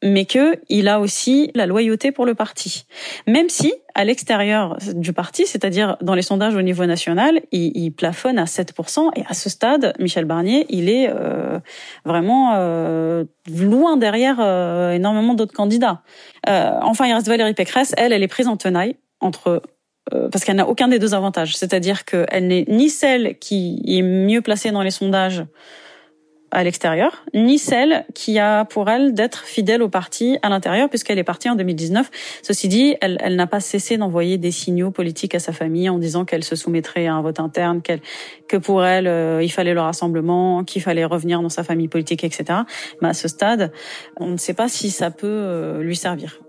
mais 0.03 0.26
que 0.26 0.59
il 0.69 0.88
a 0.88 1.00
aussi 1.00 1.50
la 1.55 1.67
loyauté 1.67 2.12
pour 2.12 2.26
le 2.26 2.35
parti. 2.35 2.87
Même 3.26 3.49
si, 3.49 3.73
à 3.95 4.05
l'extérieur 4.05 4.76
du 4.95 5.12
parti, 5.12 5.47
c'est-à-dire 5.47 5.97
dans 6.03 6.15
les 6.15 6.23
sondages 6.23 6.55
au 6.55 6.62
niveau 6.62 6.85
national, 6.85 7.41
il, 7.50 7.91
plafonne 7.93 8.38
à 8.38 8.45
7%, 8.45 9.11
et 9.17 9.25
à 9.26 9.33
ce 9.33 9.49
stade, 9.49 9.95
Michel 9.99 10.26
Barnier, 10.26 10.67
il 10.69 10.91
est 10.91 11.09
euh, 11.09 11.59
vraiment 12.05 12.53
euh, 12.57 13.25
loin 13.50 13.97
derrière 13.97 14.37
euh, 14.41 14.93
énormément 14.93 15.35
d'autres 15.35 15.55
candidats. 15.55 16.03
enfin, 16.47 17.07
il 17.07 17.15
reste 17.15 17.29
Valérie 17.29 17.55
Pécresse, 17.55 17.95
elle, 17.97 18.12
elle 18.12 18.23
est 18.23 18.29
prise 18.29 18.49
en 18.49 18.57
tenaille 18.57 18.97
entre 19.21 19.62
parce 20.31 20.45
qu'elle 20.45 20.55
n'a 20.55 20.69
aucun 20.69 20.87
des 20.87 21.00
deux 21.00 21.15
avantages, 21.15 21.57
c'est-à-dire 21.57 22.05
qu'elle 22.05 22.47
n'est 22.47 22.65
ni 22.69 22.91
celle 22.91 23.37
qui 23.41 23.83
est 23.85 24.03
mieux 24.03 24.41
placée 24.41 24.71
dans 24.71 24.83
les 24.83 24.93
sondages 24.93 25.43
à 26.56 26.64
l'extérieur, 26.64 27.22
ni 27.34 27.58
celle 27.58 28.06
qui 28.14 28.38
a 28.38 28.64
pour 28.64 28.88
elle 28.88 29.12
d'être 29.12 29.44
fidèle 29.44 29.82
au 29.82 29.90
parti 29.90 30.38
à 30.40 30.48
l'intérieur, 30.48 30.88
puisqu'elle 30.88 31.18
est 31.18 31.25
partie 31.25 31.50
en 31.50 31.54
2019. 31.54 32.10
Ceci 32.42 32.68
dit, 32.68 32.96
elle, 33.02 33.18
elle 33.20 33.36
n'a 33.36 33.46
pas 33.46 33.60
cessé 33.60 33.98
d'envoyer 33.98 34.38
des 34.38 34.50
signaux 34.50 34.90
politiques 34.90 35.34
à 35.34 35.38
sa 35.38 35.52
famille 35.52 35.90
en 35.90 35.98
disant 35.98 36.25
qu'elle 36.25 36.44
se 36.44 36.56
soumettrait 36.56 37.08
à 37.08 37.14
un 37.14 37.20
vote 37.20 37.40
interne, 37.40 37.82
qu'elle, 37.82 38.00
que 38.48 38.56
pour 38.56 38.86
elle, 38.86 39.06
euh, 39.06 39.42
il 39.42 39.50
fallait 39.50 39.75
le 39.75 39.82
rassemblement, 39.82 40.64
qu'il 40.64 40.80
fallait 40.80 41.04
revenir 41.04 41.42
dans 41.42 41.50
sa 41.50 41.62
famille 41.62 41.88
politique, 41.88 42.25
etc. 42.25 42.60
Mais 43.02 43.08
à 43.08 43.14
ce 43.14 43.28
stade, 43.28 43.70
on 44.16 44.28
ne 44.28 44.38
sait 44.38 44.54
pas 44.54 44.68
si 44.68 44.90
ça 44.90 45.10
peut 45.10 45.26
euh, 45.26 45.82
lui 45.82 45.94
servir. 45.94 46.40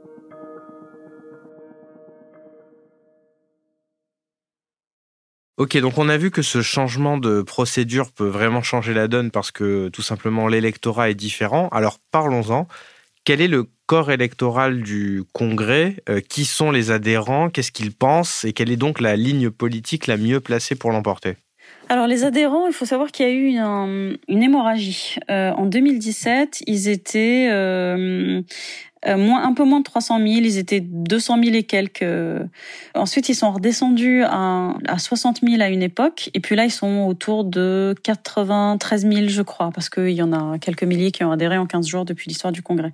Ok, 5.57 5.75
donc 5.77 5.97
on 5.97 6.07
a 6.07 6.17
vu 6.17 6.29
que 6.29 6.43
ce 6.43 6.61
changement 6.61 7.17
de 7.17 7.41
procédure 7.41 8.11
peut 8.11 8.27
vraiment 8.27 8.61
changer 8.61 8.93
la 8.93 9.07
donne 9.07 9.31
parce 9.31 9.49
que 9.49 9.89
tout 9.89 10.03
simplement 10.03 10.47
l'électorat 10.47 11.09
est 11.09 11.15
différent. 11.15 11.67
Alors 11.69 11.97
parlons-en. 12.11 12.67
Quel 13.23 13.41
est 13.41 13.47
le 13.47 13.65
corps 13.87 14.11
électoral 14.11 14.83
du 14.83 15.23
Congrès? 15.33 15.95
Euh, 16.09 16.21
Qui 16.21 16.45
sont 16.45 16.69
les 16.69 16.91
adhérents? 16.91 17.49
Qu'est-ce 17.49 17.71
qu'ils 17.71 17.91
pensent? 17.91 18.45
Et 18.45 18.53
quelle 18.53 18.71
est 18.71 18.77
donc 18.77 19.01
la 19.01 19.15
ligne 19.15 19.49
politique 19.49 20.05
la 20.05 20.17
mieux 20.17 20.41
placée 20.41 20.75
pour 20.75 20.91
l'emporter? 20.91 21.37
Alors 21.89 22.05
les 22.05 22.23
adhérents, 22.23 22.67
il 22.67 22.73
faut 22.73 22.85
savoir 22.85 23.11
qu'il 23.11 23.25
y 23.25 23.29
a 23.29 23.33
eu 23.33 23.47
une, 23.47 24.43
hémorragie. 24.43 25.15
Euh, 25.31 25.51
en 25.53 25.65
2017, 25.65 26.65
ils 26.67 26.87
étaient 26.87 27.47
euh, 27.49 28.43
moins, 29.15 29.43
un 29.43 29.53
peu 29.53 29.63
moins 29.63 29.79
de 29.79 29.83
300 29.83 30.17
000, 30.17 30.29
ils 30.29 30.57
étaient 30.57 30.81
200 30.81 31.43
000 31.43 31.55
et 31.55 31.63
quelques. 31.63 32.05
Ensuite, 32.93 33.29
ils 33.29 33.35
sont 33.35 33.51
redescendus 33.51 34.23
à, 34.23 34.73
à 34.87 34.97
60 34.97 35.41
000 35.47 35.61
à 35.61 35.69
une 35.69 35.83
époque, 35.83 36.29
et 36.33 36.39
puis 36.39 36.55
là, 36.55 36.65
ils 36.65 36.71
sont 36.71 37.05
autour 37.07 37.43
de 37.43 37.95
93 38.03 39.07
000, 39.07 39.27
je 39.27 39.41
crois, 39.41 39.71
parce 39.73 39.89
qu'il 39.89 40.09
y 40.09 40.21
en 40.21 40.33
a 40.33 40.57
quelques 40.59 40.83
milliers 40.83 41.11
qui 41.11 41.23
ont 41.23 41.31
adhéré 41.31 41.57
en 41.57 41.65
15 41.65 41.87
jours 41.87 42.05
depuis 42.05 42.27
l'histoire 42.27 42.51
du 42.51 42.61
Congrès. 42.61 42.91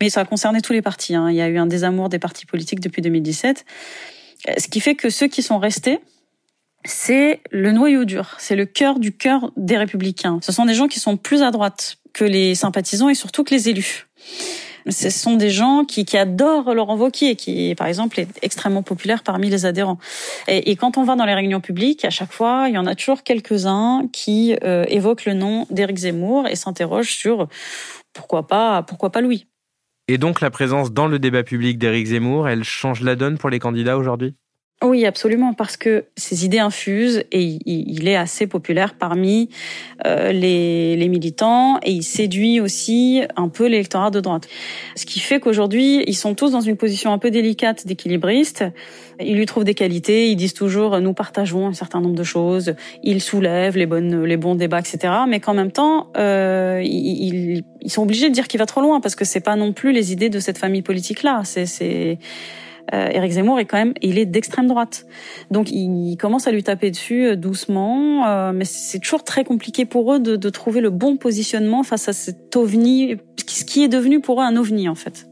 Mais 0.00 0.08
ça 0.08 0.20
a 0.20 0.24
concerné 0.24 0.60
tous 0.60 0.72
les 0.72 0.82
partis. 0.82 1.14
Hein. 1.14 1.30
Il 1.30 1.36
y 1.36 1.42
a 1.42 1.48
eu 1.48 1.58
un 1.58 1.66
désamour 1.66 2.08
des 2.08 2.18
partis 2.18 2.46
politiques 2.46 2.80
depuis 2.80 3.02
2017, 3.02 3.64
ce 4.58 4.68
qui 4.68 4.80
fait 4.80 4.94
que 4.94 5.10
ceux 5.10 5.26
qui 5.26 5.42
sont 5.42 5.58
restés, 5.58 6.00
c'est 6.84 7.40
le 7.50 7.72
noyau 7.72 8.04
dur, 8.04 8.36
c'est 8.38 8.56
le 8.56 8.64
cœur 8.64 8.98
du 8.98 9.12
cœur 9.12 9.52
des 9.56 9.76
républicains. 9.76 10.38
Ce 10.42 10.52
sont 10.52 10.64
des 10.64 10.74
gens 10.74 10.88
qui 10.88 11.00
sont 11.00 11.16
plus 11.16 11.42
à 11.42 11.50
droite 11.50 11.96
que 12.12 12.24
les 12.24 12.54
sympathisants 12.54 13.08
et 13.08 13.14
surtout 13.14 13.44
que 13.44 13.52
les 13.52 13.68
élus 13.68 14.05
ce 14.88 15.10
sont 15.10 15.36
des 15.36 15.50
gens 15.50 15.84
qui, 15.84 16.04
adorent 16.16 16.74
Laurent 16.74 16.96
Wauquiez, 16.96 17.36
qui, 17.36 17.74
par 17.74 17.86
exemple, 17.86 18.20
est 18.20 18.28
extrêmement 18.42 18.82
populaire 18.82 19.22
parmi 19.22 19.50
les 19.50 19.66
adhérents. 19.66 19.98
Et, 20.48 20.70
et, 20.70 20.76
quand 20.76 20.96
on 20.96 21.04
va 21.04 21.16
dans 21.16 21.24
les 21.24 21.34
réunions 21.34 21.60
publiques, 21.60 22.04
à 22.04 22.10
chaque 22.10 22.32
fois, 22.32 22.66
il 22.68 22.74
y 22.74 22.78
en 22.78 22.86
a 22.86 22.94
toujours 22.94 23.22
quelques-uns 23.22 24.08
qui 24.12 24.56
euh, 24.64 24.84
évoquent 24.88 25.24
le 25.24 25.34
nom 25.34 25.66
d'Éric 25.70 25.98
Zemmour 25.98 26.46
et 26.46 26.56
s'interrogent 26.56 27.14
sur 27.14 27.48
pourquoi 28.12 28.46
pas, 28.46 28.82
pourquoi 28.82 29.10
pas 29.10 29.20
Louis. 29.20 29.46
Et 30.08 30.18
donc 30.18 30.40
la 30.40 30.50
présence 30.50 30.92
dans 30.92 31.08
le 31.08 31.18
débat 31.18 31.42
public 31.42 31.78
d'Éric 31.78 32.06
Zemmour, 32.06 32.48
elle 32.48 32.62
change 32.62 33.02
la 33.02 33.16
donne 33.16 33.38
pour 33.38 33.50
les 33.50 33.58
candidats 33.58 33.98
aujourd'hui? 33.98 34.36
Oui, 34.84 35.06
absolument, 35.06 35.54
parce 35.54 35.78
que 35.78 36.04
ses 36.16 36.44
idées 36.44 36.58
infusent 36.58 37.24
et 37.32 37.58
il, 37.64 38.08
est 38.08 38.14
assez 38.14 38.46
populaire 38.46 38.92
parmi 38.92 39.48
euh, 40.06 40.32
les, 40.32 40.96
les, 40.96 41.08
militants 41.08 41.78
et 41.82 41.92
il 41.92 42.02
séduit 42.02 42.60
aussi 42.60 43.22
un 43.36 43.48
peu 43.48 43.68
l'électorat 43.68 44.10
de 44.10 44.20
droite. 44.20 44.48
Ce 44.94 45.06
qui 45.06 45.18
fait 45.18 45.40
qu'aujourd'hui, 45.40 46.04
ils 46.06 46.14
sont 46.14 46.34
tous 46.34 46.50
dans 46.50 46.60
une 46.60 46.76
position 46.76 47.10
un 47.10 47.16
peu 47.16 47.30
délicate 47.30 47.86
d'équilibriste. 47.86 48.64
Ils 49.18 49.36
lui 49.36 49.46
trouvent 49.46 49.64
des 49.64 49.72
qualités, 49.72 50.28
ils 50.30 50.36
disent 50.36 50.52
toujours 50.52 51.00
nous 51.00 51.14
partageons 51.14 51.66
un 51.66 51.72
certain 51.72 52.02
nombre 52.02 52.16
de 52.16 52.24
choses, 52.24 52.74
ils 53.02 53.22
soulèvent 53.22 53.78
les 53.78 53.86
bonnes, 53.86 54.24
les 54.24 54.36
bons 54.36 54.56
débats, 54.56 54.80
etc. 54.80 55.10
Mais 55.26 55.40
qu'en 55.40 55.54
même 55.54 55.72
temps, 55.72 56.08
euh, 56.18 56.82
ils, 56.84 57.64
ils, 57.80 57.90
sont 57.90 58.02
obligés 58.02 58.28
de 58.28 58.34
dire 58.34 58.46
qu'il 58.46 58.58
va 58.58 58.66
trop 58.66 58.82
loin 58.82 59.00
parce 59.00 59.14
que 59.14 59.24
c'est 59.24 59.40
pas 59.40 59.56
non 59.56 59.72
plus 59.72 59.92
les 59.92 60.12
idées 60.12 60.28
de 60.28 60.38
cette 60.38 60.58
famille 60.58 60.82
politique 60.82 61.22
là. 61.22 61.40
C'est 61.44 62.18
euh, 62.94 63.08
Éric 63.08 63.32
Zemmour 63.32 63.58
est 63.58 63.64
quand 63.64 63.78
même, 63.78 63.94
il 64.02 64.18
est 64.18 64.26
d'extrême 64.26 64.66
droite. 64.66 65.06
Donc 65.50 65.70
il 65.70 66.16
commence 66.16 66.46
à 66.46 66.52
lui 66.52 66.62
taper 66.62 66.90
dessus 66.90 67.26
euh, 67.26 67.36
doucement, 67.36 68.26
euh, 68.26 68.52
mais 68.54 68.64
c'est 68.64 68.98
toujours 68.98 69.24
très 69.24 69.44
compliqué 69.44 69.84
pour 69.84 70.12
eux 70.12 70.20
de, 70.20 70.36
de, 70.36 70.50
trouver 70.50 70.80
le 70.80 70.90
bon 70.90 71.16
positionnement 71.16 71.82
face 71.82 72.08
à 72.08 72.12
cet 72.12 72.54
ovni, 72.56 73.16
ce 73.46 73.64
qui 73.64 73.82
est 73.82 73.88
devenu 73.88 74.20
pour 74.20 74.40
eux 74.40 74.44
un 74.44 74.56
ovni 74.56 74.88
en 74.88 74.94
fait. 74.94 75.28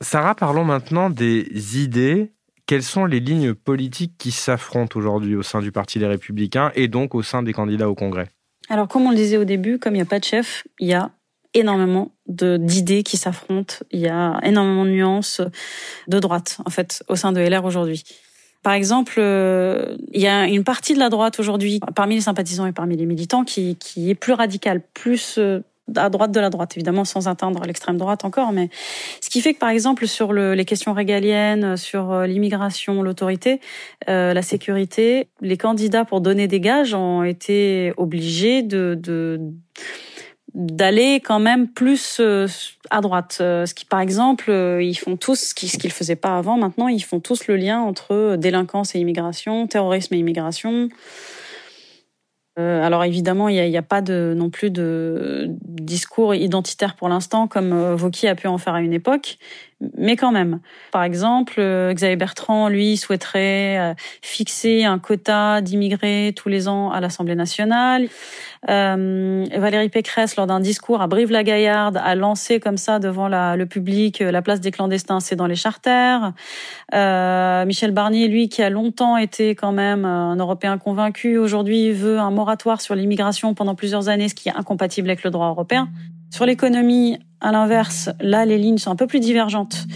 Sarah, 0.00 0.34
parlons 0.34 0.64
maintenant 0.64 1.10
des 1.10 1.78
idées. 1.78 2.32
Quelles 2.66 2.82
sont 2.82 3.04
les 3.04 3.20
lignes 3.20 3.54
politiques 3.54 4.14
qui 4.18 4.32
s'affrontent 4.32 4.98
aujourd'hui 4.98 5.36
au 5.36 5.42
sein 5.42 5.60
du 5.60 5.70
Parti 5.70 5.98
des 5.98 6.06
Républicains 6.06 6.72
et 6.74 6.88
donc 6.88 7.14
au 7.14 7.22
sein 7.22 7.42
des 7.42 7.52
candidats 7.52 7.88
au 7.88 7.94
Congrès? 7.94 8.28
Alors, 8.68 8.88
comme 8.88 9.06
on 9.06 9.10
le 9.10 9.16
disait 9.16 9.36
au 9.36 9.44
début, 9.44 9.78
comme 9.78 9.94
il 9.94 9.98
n'y 9.98 10.02
a 10.02 10.06
pas 10.06 10.18
de 10.18 10.24
chef, 10.24 10.66
il 10.80 10.88
y 10.88 10.94
a 10.94 11.12
énormément 11.56 12.12
d'idées 12.26 13.02
qui 13.02 13.16
s'affrontent. 13.16 13.76
Il 13.90 14.00
y 14.00 14.08
a 14.08 14.38
énormément 14.42 14.84
de 14.84 14.90
nuances 14.90 15.40
de 16.08 16.18
droite, 16.18 16.58
en 16.64 16.70
fait, 16.70 17.02
au 17.08 17.16
sein 17.16 17.32
de 17.32 17.40
LR 17.40 17.64
aujourd'hui. 17.64 18.04
Par 18.62 18.72
exemple, 18.72 19.14
euh, 19.18 19.96
il 20.12 20.20
y 20.20 20.26
a 20.26 20.46
une 20.46 20.64
partie 20.64 20.94
de 20.94 20.98
la 20.98 21.08
droite 21.08 21.38
aujourd'hui, 21.38 21.80
parmi 21.94 22.16
les 22.16 22.22
sympathisants 22.22 22.66
et 22.66 22.72
parmi 22.72 22.96
les 22.96 23.06
militants, 23.06 23.44
qui, 23.44 23.76
qui 23.76 24.10
est 24.10 24.14
plus 24.14 24.32
radicale, 24.32 24.82
plus 24.92 25.38
euh, 25.38 25.60
à 25.94 26.10
droite 26.10 26.32
de 26.32 26.40
la 26.40 26.50
droite, 26.50 26.76
évidemment 26.76 27.04
sans 27.04 27.28
atteindre 27.28 27.62
l'extrême 27.64 27.96
droite 27.96 28.24
encore, 28.24 28.52
mais 28.52 28.68
ce 29.20 29.30
qui 29.30 29.40
fait 29.40 29.54
que 29.54 29.58
par 29.58 29.68
exemple 29.68 30.06
sur 30.06 30.32
le, 30.32 30.54
les 30.54 30.64
questions 30.64 30.92
régaliennes, 30.92 31.76
sur 31.76 32.12
euh, 32.12 32.26
l'immigration, 32.26 33.02
l'autorité, 33.02 33.60
euh, 34.08 34.34
la 34.34 34.42
sécurité, 34.42 35.28
les 35.40 35.56
candidats 35.56 36.04
pour 36.04 36.20
donner 36.20 36.48
des 36.48 36.60
gages 36.60 36.94
ont 36.94 37.22
été 37.22 37.92
obligés 37.96 38.62
de, 38.62 38.98
de 39.00 39.40
d'aller 40.56 41.20
quand 41.20 41.38
même 41.38 41.68
plus 41.68 42.16
euh, 42.18 42.48
à 42.88 43.02
droite. 43.02 43.38
Euh, 43.42 43.66
ce 43.66 43.74
qui, 43.74 43.84
par 43.84 44.00
exemple, 44.00 44.50
euh, 44.50 44.82
ils 44.82 44.94
font 44.94 45.18
tous 45.18 45.54
ce 45.54 45.54
qu'ils 45.54 45.92
faisaient 45.92 46.16
pas 46.16 46.38
avant. 46.38 46.56
Maintenant, 46.56 46.88
ils 46.88 47.04
font 47.04 47.20
tous 47.20 47.46
le 47.46 47.56
lien 47.56 47.80
entre 47.80 48.36
délinquance 48.36 48.94
et 48.94 48.98
immigration, 48.98 49.66
terrorisme 49.66 50.14
et 50.14 50.18
immigration. 50.18 50.88
alors 52.56 53.04
évidemment, 53.04 53.50
il 53.50 53.62
n'y 53.68 53.76
a, 53.76 53.80
a, 53.80 53.82
pas 53.82 54.00
de, 54.00 54.32
non 54.34 54.48
plus 54.48 54.70
de 54.70 55.46
discours 55.60 56.34
identitaire 56.34 56.96
pour 56.96 57.10
l'instant, 57.10 57.48
comme 57.48 57.94
Vauquier 57.94 58.30
a 58.30 58.34
pu 58.34 58.46
en 58.46 58.56
faire 58.56 58.72
à 58.72 58.80
une 58.80 58.94
époque, 58.94 59.36
mais 59.96 60.16
quand 60.16 60.32
même. 60.32 60.60
Par 60.92 61.02
exemple, 61.02 61.60
Xavier 61.92 62.16
Bertrand, 62.16 62.68
lui, 62.68 62.96
souhaiterait 62.96 63.94
fixer 64.22 64.84
un 64.84 64.98
quota 64.98 65.60
d'immigrés 65.60 66.32
tous 66.34 66.48
les 66.48 66.68
ans 66.68 66.90
à 66.90 67.00
l'Assemblée 67.00 67.34
nationale. 67.34 68.08
Euh, 68.68 69.44
Valérie 69.56 69.88
Pécresse, 69.88 70.36
lors 70.36 70.46
d'un 70.46 70.60
discours 70.60 71.00
à 71.00 71.06
Brive-la-Gaillarde, 71.06 72.00
a 72.02 72.14
lancé 72.14 72.58
comme 72.58 72.76
ça 72.76 72.98
devant 72.98 73.28
la, 73.28 73.56
le 73.56 73.66
public 73.66 74.20
euh, 74.20 74.30
la 74.30 74.42
place 74.42 74.60
des 74.60 74.70
clandestins, 74.70 75.20
c'est 75.20 75.36
dans 75.36 75.46
les 75.46 75.54
charters. 75.54 76.32
Euh, 76.94 77.64
Michel 77.64 77.92
Barnier, 77.92 78.28
lui, 78.28 78.48
qui 78.48 78.62
a 78.62 78.70
longtemps 78.70 79.16
été 79.16 79.54
quand 79.54 79.72
même 79.72 80.04
un 80.04 80.36
Européen 80.36 80.78
convaincu, 80.78 81.38
aujourd'hui 81.38 81.92
veut 81.92 82.18
un 82.18 82.30
moratoire 82.30 82.80
sur 82.80 82.94
l'immigration 82.94 83.54
pendant 83.54 83.74
plusieurs 83.74 84.08
années, 84.08 84.28
ce 84.28 84.34
qui 84.34 84.48
est 84.48 84.56
incompatible 84.56 85.08
avec 85.08 85.22
le 85.22 85.30
droit 85.30 85.48
européen. 85.48 85.88
Sur 86.30 86.46
l'économie, 86.46 87.18
à 87.40 87.52
l'inverse, 87.52 88.10
là, 88.20 88.44
les 88.44 88.58
lignes 88.58 88.78
sont 88.78 88.90
un 88.90 88.96
peu 88.96 89.06
plus 89.06 89.20
divergentes. 89.20 89.86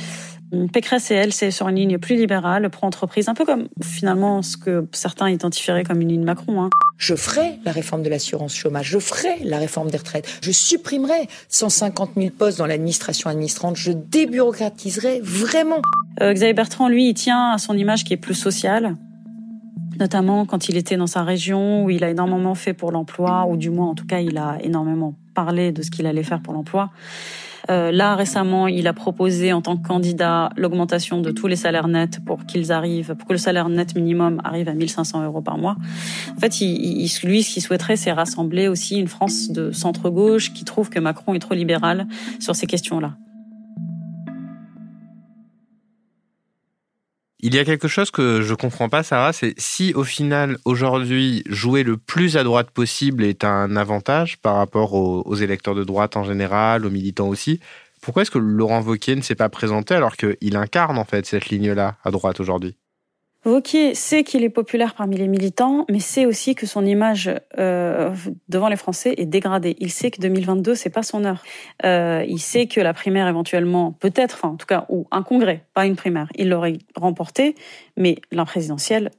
Pécresse 0.73 1.11
et 1.13 1.15
elle, 1.15 1.33
c'est 1.33 1.51
sur 1.51 1.69
une 1.69 1.77
ligne 1.77 1.99
plus 1.99 2.17
libérale, 2.17 2.69
pro-entreprise, 2.71 3.29
un 3.29 3.35
peu 3.35 3.45
comme 3.45 3.69
finalement 3.83 4.43
ce 4.43 4.57
que 4.57 4.89
certains 4.93 5.31
identifieraient 5.31 5.85
comme 5.85 6.01
une 6.01 6.09
ligne 6.09 6.25
Macron. 6.25 6.63
Hein. 6.63 6.71
Je 6.97 7.15
ferai 7.15 7.61
la 7.65 7.71
réforme 7.71 8.03
de 8.03 8.09
l'assurance 8.09 8.55
chômage, 8.55 8.89
je 8.89 8.99
ferai 8.99 9.39
la 9.45 9.59
réforme 9.59 9.91
des 9.91 9.99
retraites, 9.99 10.29
je 10.43 10.51
supprimerai 10.51 11.29
150 11.49 12.11
000 12.17 12.31
postes 12.37 12.59
dans 12.59 12.67
l'administration 12.67 13.31
administrante, 13.31 13.77
je 13.77 13.93
débureaucratiserai 13.93 15.21
vraiment. 15.23 15.83
Euh, 16.21 16.33
Xavier 16.33 16.53
Bertrand, 16.53 16.89
lui, 16.89 17.11
il 17.11 17.15
tient 17.15 17.53
à 17.53 17.59
son 17.59 17.77
image 17.77 18.03
qui 18.03 18.13
est 18.13 18.19
plus 18.19 18.35
sociale, 18.35 18.97
notamment 20.01 20.47
quand 20.47 20.69
il 20.69 20.77
était 20.77 20.97
dans 20.97 21.07
sa 21.07 21.23
région 21.23 21.85
où 21.85 21.91
il 21.91 22.03
a 22.03 22.11
énormément 22.11 22.57
fait 22.57 22.75
pour 22.75 22.91
l'emploi, 22.91 23.47
ou 23.49 23.57
du 23.57 23.71
moins 23.71 23.87
en 23.87 23.95
tout 23.95 24.07
cas 24.07 24.19
il 24.19 24.37
a 24.37 24.59
énormément 24.63 25.15
parlé 25.35 25.73
de 25.73 25.83
ce 25.83 25.91
qu'il 25.91 26.07
allait 26.07 26.23
faire 26.23 26.41
pour 26.41 26.55
l'emploi. 26.55 26.91
Euh, 27.69 27.93
là, 27.93 28.15
récemment, 28.15 28.69
il 28.69 28.87
a 28.87 28.93
proposé 28.93 29.53
en 29.53 29.61
tant 29.61 29.77
que 29.77 29.87
candidat 29.87 30.51
l'augmentation 30.57 31.21
de 31.21 31.31
tous 31.31 31.47
les 31.47 31.57
salaires 31.57 31.89
nets 31.89 32.25
pour 32.25 32.47
qu'ils 32.47 32.73
arrivent, 32.73 33.15
pour 33.15 33.29
que 33.29 33.35
le 33.35 33.39
salaire 33.39 33.69
net 33.69 33.95
minimum 33.95 34.41
arrive 34.45 34.69
à 34.69 34.75
1500 34.75 35.25
euros 35.25 35.43
par 35.43 35.59
mois. 35.59 35.77
En 36.37 36.41
fait, 36.41 36.61
il, 36.61 37.09
lui, 37.25 37.43
ce 37.43 37.53
qu'il 37.53 37.63
souhaiterait, 37.63 37.97
c'est 37.97 38.13
rassembler 38.13 38.69
aussi 38.69 38.99
une 38.99 39.09
France 39.09 39.51
de 39.51 39.73
centre-gauche 39.73 40.53
qui 40.53 40.65
trouve 40.65 40.91
que 40.91 40.99
Macron 40.99 41.35
est 41.35 41.39
trop 41.39 41.55
libéral 41.55 42.07
sur 42.39 42.57
ces 42.57 42.67
questions-là. 42.67 43.15
Il 47.43 47.55
y 47.55 47.59
a 47.59 47.65
quelque 47.65 47.89
chose 47.89 48.11
que 48.11 48.43
je 48.43 48.55
comprends 48.55 48.91
pas, 48.91 49.03
Sarah, 49.03 49.33
c'est 49.33 49.55
si 49.59 49.95
au 49.95 50.05
final, 50.05 50.59
aujourd'hui, 50.67 51.43
jouer 51.49 51.85
le 51.85 51.97
plus 51.97 52.37
à 52.37 52.45
droite 52.45 52.71
possible 52.71 53.25
est 53.25 53.45
un 53.45 53.77
avantage 53.77 54.37
par 54.39 54.57
rapport 54.57 54.93
aux, 54.93 55.35
électeurs 55.35 55.75
de 55.75 55.83
droite 55.83 56.19
en 56.19 56.25
général, 56.25 56.85
aux 56.85 56.91
militants 56.91 57.29
aussi, 57.29 57.59
pourquoi 58.03 58.23
est-ce 58.23 58.31
que 58.31 58.39
Laurent 58.39 58.83
Wauquiez 58.83 59.17
ne 59.17 59.23
s'est 59.23 59.35
pas 59.35 59.49
présenté 59.49 59.95
alors 59.95 60.17
qu'il 60.19 60.57
incarne 60.57 60.99
en 60.99 61.05
fait 61.05 61.25
cette 61.25 61.49
ligne-là 61.49 61.97
à 62.05 62.11
droite 62.11 62.41
aujourd'hui? 62.41 62.77
Wauquiez 63.47 63.95
sait 63.95 64.23
qu'il 64.23 64.45
est 64.45 64.51
populaire 64.51 64.95
parmi 64.95 65.17
les 65.17 65.27
militants, 65.27 65.87
mais 65.89 65.99
sait 65.99 66.27
aussi 66.27 66.55
que 66.55 66.67
son 66.67 66.85
image 66.85 67.31
euh, 67.59 68.15
devant 68.51 68.69
les 68.69 68.77
Français 68.77 69.15
est 69.17 69.25
dégradée. 69.25 69.77
Il 69.79 69.91
sait 69.91 70.11
que 70.11 70.21
2022 70.21 70.75
c'est 70.75 70.91
pas 70.91 71.03
son 71.03 71.25
heure. 71.25 71.43
Euh, 71.87 72.23
il 72.29 72.39
sait 72.39 72.67
que 72.67 72.81
la 72.83 72.93
primaire 72.93 73.29
éventuellement, 73.29 73.93
peut-être, 73.93 74.35
enfin 74.35 74.49
en 74.49 74.57
tout 74.57 74.67
cas, 74.67 74.85
ou 74.91 75.07
un 75.11 75.23
congrès, 75.23 75.65
pas 75.73 75.87
une 75.87 75.97
primaire, 75.97 76.29
il 76.35 76.51
l'aurait 76.51 76.79
remporté, 76.97 77.55
mais 77.97 78.17
la 78.31 78.45
présidentielle, 78.45 79.11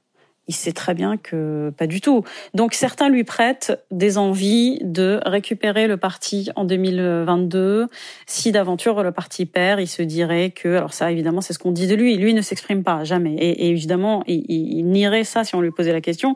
il 0.47 0.55
sait 0.55 0.71
très 0.73 0.93
bien 0.93 1.17
que 1.17 1.71
pas 1.77 1.87
du 1.87 2.01
tout. 2.01 2.23
Donc 2.53 2.73
certains 2.73 3.09
lui 3.09 3.23
prêtent 3.23 3.79
des 3.91 4.17
envies 4.17 4.79
de 4.81 5.19
récupérer 5.25 5.87
le 5.87 5.97
parti 5.97 6.49
en 6.55 6.65
2022. 6.65 7.87
Si 8.25 8.51
d'aventure 8.51 9.03
le 9.03 9.11
parti 9.11 9.45
perd, 9.45 9.79
il 9.79 9.87
se 9.87 10.01
dirait 10.01 10.49
que, 10.49 10.75
alors 10.75 10.93
ça 10.93 11.11
évidemment 11.11 11.41
c'est 11.41 11.53
ce 11.53 11.59
qu'on 11.59 11.71
dit 11.71 11.87
de 11.87 11.95
lui, 11.95 12.17
lui 12.17 12.33
ne 12.33 12.41
s'exprime 12.41 12.83
pas 12.83 13.03
jamais. 13.03 13.35
Et, 13.35 13.69
évidemment 13.69 14.23
il, 14.27 14.43
il, 14.49 14.83
nierait 14.85 15.23
ça 15.23 15.43
si 15.43 15.55
on 15.55 15.61
lui 15.61 15.71
posait 15.71 15.93
la 15.93 16.01
question, 16.01 16.35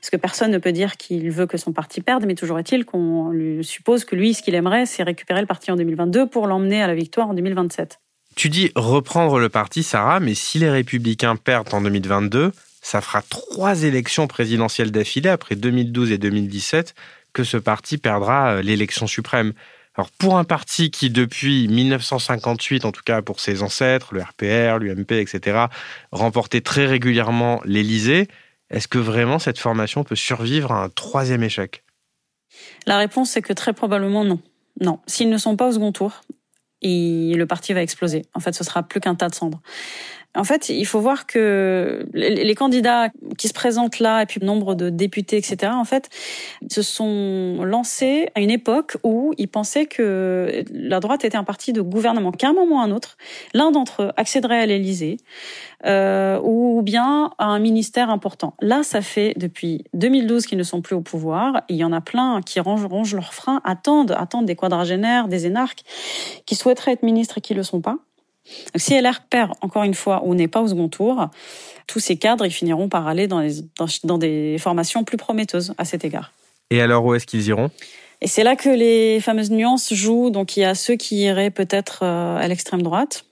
parce 0.00 0.10
que 0.10 0.16
personne 0.16 0.50
ne 0.52 0.58
peut 0.58 0.72
dire 0.72 0.96
qu'il 0.96 1.30
veut 1.30 1.46
que 1.46 1.58
son 1.58 1.72
parti 1.72 2.00
perde, 2.00 2.24
mais 2.26 2.34
toujours 2.34 2.58
est-il 2.58 2.84
qu'on 2.84 3.30
lui 3.30 3.64
suppose 3.64 4.04
que 4.04 4.14
lui 4.14 4.32
ce 4.32 4.42
qu'il 4.42 4.54
aimerait 4.54 4.86
c'est 4.86 5.02
récupérer 5.02 5.40
le 5.40 5.46
parti 5.46 5.70
en 5.70 5.76
2022 5.76 6.28
pour 6.28 6.46
l'emmener 6.46 6.82
à 6.82 6.86
la 6.86 6.94
victoire 6.94 7.28
en 7.28 7.34
2027. 7.34 7.98
Tu 8.36 8.48
dis 8.48 8.70
reprendre 8.76 9.38
le 9.38 9.48
parti, 9.48 9.82
Sarah, 9.82 10.20
mais 10.20 10.34
si 10.34 10.58
les 10.58 10.70
républicains 10.70 11.36
perdent 11.36 11.74
en 11.74 11.80
2022, 11.82 12.52
ça 12.80 13.00
fera 13.00 13.22
trois 13.22 13.82
élections 13.82 14.26
présidentielles 14.26 14.90
d'affilée 14.90 15.28
après 15.28 15.56
2012 15.56 16.12
et 16.12 16.18
2017 16.18 16.94
que 17.32 17.44
ce 17.44 17.56
parti 17.56 17.98
perdra 17.98 18.54
euh, 18.54 18.62
l'élection 18.62 19.06
suprême. 19.06 19.52
Alors 19.96 20.10
pour 20.10 20.38
un 20.38 20.44
parti 20.44 20.90
qui 20.90 21.10
depuis 21.10 21.68
1958, 21.68 22.84
en 22.84 22.92
tout 22.92 23.02
cas 23.04 23.22
pour 23.22 23.40
ses 23.40 23.62
ancêtres, 23.62 24.14
le 24.14 24.22
RPR, 24.22 24.78
l'UMP, 24.78 25.12
etc., 25.12 25.66
remportait 26.12 26.60
très 26.60 26.86
régulièrement 26.86 27.60
l'Élysée, 27.64 28.28
est-ce 28.70 28.88
que 28.88 28.98
vraiment 28.98 29.38
cette 29.38 29.58
formation 29.58 30.04
peut 30.04 30.16
survivre 30.16 30.72
à 30.72 30.84
un 30.84 30.88
troisième 30.88 31.42
échec? 31.42 31.82
La 32.86 32.98
réponse 32.98 33.36
est 33.36 33.42
que 33.42 33.52
très 33.52 33.72
probablement 33.72 34.24
non. 34.24 34.40
Non, 34.80 35.00
s'ils 35.06 35.28
ne 35.28 35.38
sont 35.38 35.56
pas 35.56 35.68
au 35.68 35.72
second 35.72 35.92
tour, 35.92 36.22
le 36.82 37.44
parti 37.44 37.72
va 37.72 37.82
exploser. 37.82 38.24
En 38.32 38.40
fait, 38.40 38.52
ce 38.52 38.64
sera 38.64 38.82
plus 38.82 39.00
qu'un 39.00 39.14
tas 39.14 39.28
de 39.28 39.34
cendres. 39.34 39.60
En 40.36 40.44
fait, 40.44 40.68
il 40.68 40.86
faut 40.86 41.00
voir 41.00 41.26
que 41.26 42.06
les 42.12 42.54
candidats 42.54 43.08
qui 43.36 43.48
se 43.48 43.52
présentent 43.52 43.98
là, 43.98 44.22
et 44.22 44.26
puis 44.26 44.38
le 44.38 44.46
nombre 44.46 44.76
de 44.76 44.88
députés, 44.88 45.36
etc., 45.36 45.72
en 45.74 45.84
fait, 45.84 46.08
se 46.70 46.82
sont 46.82 47.64
lancés 47.64 48.28
à 48.36 48.40
une 48.40 48.50
époque 48.50 48.96
où 49.02 49.34
ils 49.38 49.48
pensaient 49.48 49.86
que 49.86 50.62
la 50.72 51.00
droite 51.00 51.24
était 51.24 51.36
un 51.36 51.42
parti 51.42 51.72
de 51.72 51.80
gouvernement, 51.80 52.30
qu'à 52.30 52.50
un 52.50 52.52
moment 52.52 52.76
ou 52.76 52.78
à 52.78 52.84
un 52.84 52.92
autre, 52.92 53.16
l'un 53.54 53.72
d'entre 53.72 54.02
eux 54.02 54.12
accéderait 54.16 54.60
à 54.60 54.66
l'Élysée, 54.66 55.16
euh, 55.86 56.38
ou 56.44 56.82
bien 56.82 57.32
à 57.38 57.46
un 57.46 57.58
ministère 57.58 58.10
important. 58.10 58.54
Là, 58.60 58.84
ça 58.84 59.00
fait 59.00 59.34
depuis 59.36 59.84
2012 59.94 60.46
qu'ils 60.46 60.58
ne 60.58 60.62
sont 60.62 60.80
plus 60.80 60.94
au 60.94 61.00
pouvoir. 61.00 61.62
il 61.68 61.76
y 61.76 61.84
en 61.84 61.92
a 61.92 62.00
plein 62.00 62.40
qui 62.42 62.60
rongent, 62.60 63.14
leurs 63.14 63.34
freins, 63.34 63.60
attendent, 63.64 64.14
attendent 64.16 64.46
des 64.46 64.56
quadragénaires, 64.56 65.26
des 65.26 65.46
énarques, 65.46 65.82
qui 66.46 66.54
souhaiteraient 66.54 66.92
être 66.92 67.02
ministres 67.02 67.38
et 67.38 67.40
qui 67.40 67.54
le 67.54 67.64
sont 67.64 67.80
pas 67.80 67.96
Donc, 68.46 68.80
si 68.80 68.98
LR 69.00 69.20
perd 69.28 69.52
encore 69.60 69.84
une 69.84 69.94
fois 69.94 70.22
ou 70.24 70.34
n'est 70.34 70.48
pas 70.48 70.60
au 70.60 70.68
second 70.68 70.88
tour, 70.88 71.28
tous 71.86 72.00
ces 72.00 72.16
cadres 72.16 72.46
ils 72.46 72.52
finiront 72.52 72.88
par 72.88 73.06
aller 73.06 73.26
dans, 73.26 73.40
les, 73.40 73.62
dans, 73.78 73.86
dans 74.04 74.18
des 74.18 74.56
formations 74.58 75.04
plus 75.04 75.16
prometteuses 75.16 75.74
à 75.78 75.84
cet 75.84 76.04
égard. 76.04 76.32
Et 76.70 76.80
alors 76.80 77.04
où 77.04 77.14
est-ce 77.14 77.26
qu'ils 77.26 77.46
iront? 77.48 77.70
Et 78.20 78.26
c'est 78.26 78.44
là 78.44 78.54
que 78.54 78.68
les 78.68 79.20
fameuses 79.20 79.50
nuances 79.50 79.92
jouent. 79.94 80.30
Donc 80.30 80.56
il 80.56 80.60
y 80.60 80.64
a 80.64 80.74
ceux 80.74 80.96
qui 80.96 81.22
iraient 81.22 81.50
peut-être 81.50 82.00
euh, 82.02 82.36
à 82.36 82.46
l'extrême 82.48 82.82
droite 82.82 83.24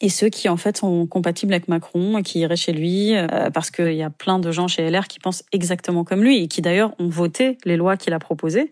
et 0.00 0.08
ceux 0.08 0.28
qui 0.28 0.48
en 0.48 0.56
fait 0.56 0.76
sont 0.76 1.06
compatibles 1.06 1.54
avec 1.54 1.68
Macron 1.68 2.18
et 2.18 2.22
qui 2.22 2.40
iraient 2.40 2.56
chez 2.56 2.72
lui 2.72 3.16
euh, 3.16 3.50
parce 3.50 3.70
qu'il 3.70 3.94
y 3.94 4.02
a 4.02 4.10
plein 4.10 4.38
de 4.38 4.50
gens 4.52 4.68
chez 4.68 4.88
LR 4.90 5.08
qui 5.08 5.18
pensent 5.18 5.42
exactement 5.52 6.04
comme 6.04 6.22
lui 6.22 6.42
et 6.42 6.48
qui 6.48 6.60
d'ailleurs 6.60 6.94
ont 6.98 7.08
voté 7.08 7.56
les 7.64 7.76
lois 7.76 7.96
qu'il 7.96 8.12
a 8.12 8.18
proposées. 8.18 8.70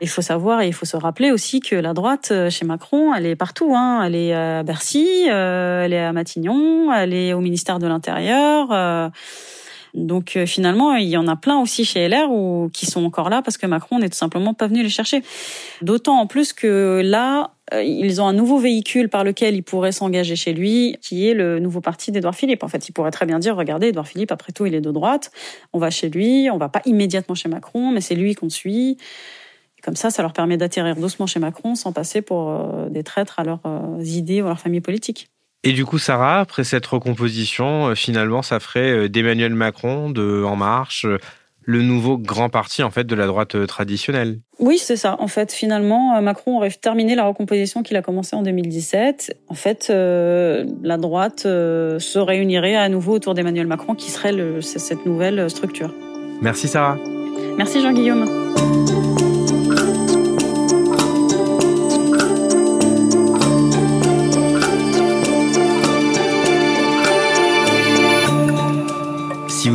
Il 0.00 0.08
faut 0.08 0.22
savoir 0.22 0.60
et 0.60 0.68
il 0.68 0.72
faut 0.72 0.86
se 0.86 0.96
rappeler 0.96 1.32
aussi 1.32 1.60
que 1.60 1.74
la 1.74 1.92
droite 1.92 2.28
euh, 2.30 2.50
chez 2.50 2.64
Macron, 2.64 3.14
elle 3.14 3.26
est 3.26 3.36
partout. 3.36 3.74
Hein. 3.74 4.02
Elle 4.04 4.14
est 4.14 4.32
à 4.32 4.62
Bercy, 4.62 5.26
euh, 5.28 5.84
elle 5.84 5.92
est 5.92 6.00
à 6.00 6.12
Matignon, 6.12 6.92
elle 6.92 7.12
est 7.12 7.32
au 7.32 7.40
ministère 7.40 7.78
de 7.78 7.86
l'Intérieur. 7.86 8.68
Euh. 8.70 9.08
donc 9.94 10.38
finalement, 10.46 10.94
il 10.94 11.08
y 11.08 11.16
en 11.16 11.26
a 11.26 11.34
plein 11.34 11.58
aussi 11.58 11.84
chez 11.84 12.08
LR 12.08 12.30
ou 12.30 12.70
qui 12.72 12.86
sont 12.86 13.04
encore 13.04 13.28
là 13.28 13.42
parce 13.42 13.56
que 13.56 13.66
Macron 13.66 13.98
n'est 13.98 14.08
tout 14.08 14.16
simplement 14.16 14.54
pas 14.54 14.68
venu 14.68 14.82
les 14.82 14.88
chercher. 14.88 15.22
D'autant 15.82 16.18
en 16.20 16.26
plus 16.26 16.52
que 16.52 17.02
là, 17.04 17.50
ils 17.72 18.22
ont 18.22 18.26
un 18.26 18.32
nouveau 18.32 18.58
véhicule 18.58 19.08
par 19.08 19.24
lequel 19.24 19.54
ils 19.54 19.62
pourraient 19.62 19.92
s'engager 19.92 20.36
chez 20.36 20.52
lui, 20.52 20.96
qui 21.02 21.28
est 21.28 21.34
le 21.34 21.58
nouveau 21.58 21.80
parti 21.80 22.12
d'Edouard 22.12 22.34
Philippe. 22.34 22.62
En 22.62 22.68
fait, 22.68 22.88
il 22.88 22.92
pourrait 22.92 23.10
très 23.10 23.26
bien 23.26 23.38
dire, 23.38 23.56
regardez, 23.56 23.88
Edouard 23.88 24.08
Philippe, 24.08 24.32
après 24.32 24.52
tout, 24.52 24.64
il 24.64 24.74
est 24.74 24.80
de 24.80 24.90
droite, 24.90 25.30
on 25.74 25.78
va 25.78 25.90
chez 25.90 26.08
lui, 26.08 26.48
on 26.50 26.56
va 26.56 26.70
pas 26.70 26.80
immédiatement 26.86 27.34
chez 27.34 27.50
Macron, 27.50 27.90
mais 27.90 28.00
c'est 28.00 28.14
lui 28.14 28.34
qu'on 28.34 28.48
suit. 28.48 28.96
Comme 29.88 29.96
ça, 29.96 30.10
ça 30.10 30.20
leur 30.20 30.34
permet 30.34 30.58
d'atterrir 30.58 30.96
doucement 30.96 31.26
chez 31.26 31.40
Macron 31.40 31.74
sans 31.74 31.92
passer 31.92 32.20
pour 32.20 32.50
euh, 32.50 32.90
des 32.90 33.02
traîtres 33.02 33.38
à 33.38 33.44
leurs 33.44 33.62
euh, 33.64 34.04
idées 34.04 34.42
ou 34.42 34.44
à 34.44 34.48
leur 34.48 34.60
famille 34.60 34.82
politique. 34.82 35.30
Et 35.64 35.72
du 35.72 35.86
coup, 35.86 35.96
Sarah, 35.96 36.40
après 36.40 36.62
cette 36.62 36.84
recomposition, 36.84 37.86
euh, 37.86 37.94
finalement, 37.94 38.42
ça 38.42 38.60
ferait 38.60 39.08
d'Emmanuel 39.08 39.54
Macron, 39.54 40.10
de 40.10 40.44
En 40.44 40.56
Marche, 40.56 41.06
le 41.62 41.80
nouveau 41.80 42.18
grand 42.18 42.50
parti 42.50 42.82
en 42.82 42.90
fait 42.90 43.04
de 43.04 43.14
la 43.14 43.26
droite 43.26 43.66
traditionnelle. 43.66 44.40
Oui, 44.58 44.76
c'est 44.76 44.98
ça. 44.98 45.16
En 45.20 45.26
fait, 45.26 45.54
finalement, 45.54 46.20
Macron 46.20 46.58
aurait 46.58 46.68
terminé 46.68 47.14
la 47.14 47.24
recomposition 47.24 47.82
qu'il 47.82 47.96
a 47.96 48.02
commencée 48.02 48.36
en 48.36 48.42
2017. 48.42 49.38
En 49.48 49.54
fait, 49.54 49.86
euh, 49.88 50.66
la 50.82 50.98
droite 50.98 51.44
euh, 51.46 51.98
se 51.98 52.18
réunirait 52.18 52.76
à 52.76 52.90
nouveau 52.90 53.14
autour 53.14 53.32
d'Emmanuel 53.32 53.66
Macron, 53.66 53.94
qui 53.94 54.10
serait 54.10 54.32
le, 54.32 54.60
cette 54.60 55.06
nouvelle 55.06 55.48
structure. 55.48 55.94
Merci 56.42 56.68
Sarah. 56.68 56.98
Merci 57.56 57.80
Jean-Guillaume. 57.80 58.26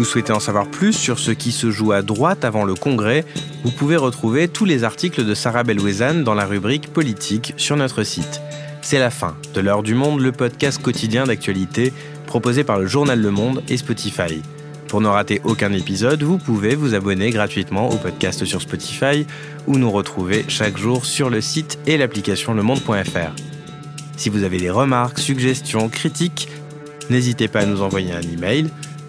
Vous 0.03 0.09
souhaitez 0.09 0.33
en 0.33 0.41
savoir 0.41 0.67
plus 0.67 0.91
sur 0.91 1.17
ce 1.17 1.31
qui 1.31 1.53
se 1.53 1.71
joue 1.71 1.93
à 1.93 2.01
droite 2.01 2.43
avant 2.43 2.65
le 2.65 2.75
Congrès, 2.75 3.23
vous 3.63 3.71
pouvez 3.71 3.95
retrouver 3.95 4.49
tous 4.49 4.65
les 4.65 4.83
articles 4.83 5.23
de 5.23 5.33
Sarah 5.33 5.63
Belouezane 5.63 6.25
dans 6.25 6.33
la 6.33 6.45
rubrique 6.45 6.91
politique 6.91 7.53
sur 7.55 7.77
notre 7.77 8.03
site. 8.03 8.41
C'est 8.81 8.99
la 8.99 9.09
fin 9.09 9.37
de 9.53 9.61
l'heure 9.61 9.81
du 9.81 9.95
monde, 9.95 10.19
le 10.19 10.33
podcast 10.33 10.81
quotidien 10.81 11.23
d'actualité 11.23 11.93
proposé 12.27 12.65
par 12.65 12.79
le 12.79 12.85
journal 12.85 13.21
Le 13.21 13.31
Monde 13.31 13.63
et 13.69 13.77
Spotify. 13.77 14.41
Pour 14.89 14.99
ne 14.99 15.07
rater 15.07 15.39
aucun 15.45 15.71
épisode, 15.71 16.21
vous 16.21 16.37
pouvez 16.37 16.75
vous 16.75 16.95
abonner 16.95 17.29
gratuitement 17.29 17.89
au 17.89 17.95
podcast 17.95 18.43
sur 18.43 18.61
Spotify 18.61 19.25
ou 19.67 19.77
nous 19.77 19.89
retrouver 19.89 20.43
chaque 20.49 20.77
jour 20.77 21.05
sur 21.05 21.29
le 21.29 21.39
site 21.39 21.79
et 21.87 21.97
l'application 21.97 22.53
lemonde.fr. 22.53 23.31
Si 24.17 24.27
vous 24.27 24.43
avez 24.43 24.57
des 24.57 24.69
remarques, 24.69 25.19
suggestions, 25.19 25.87
critiques, 25.87 26.49
n'hésitez 27.09 27.47
pas 27.47 27.61
à 27.61 27.65
nous 27.65 27.81
envoyer 27.81 28.11
un 28.11 28.21
email 28.21 28.69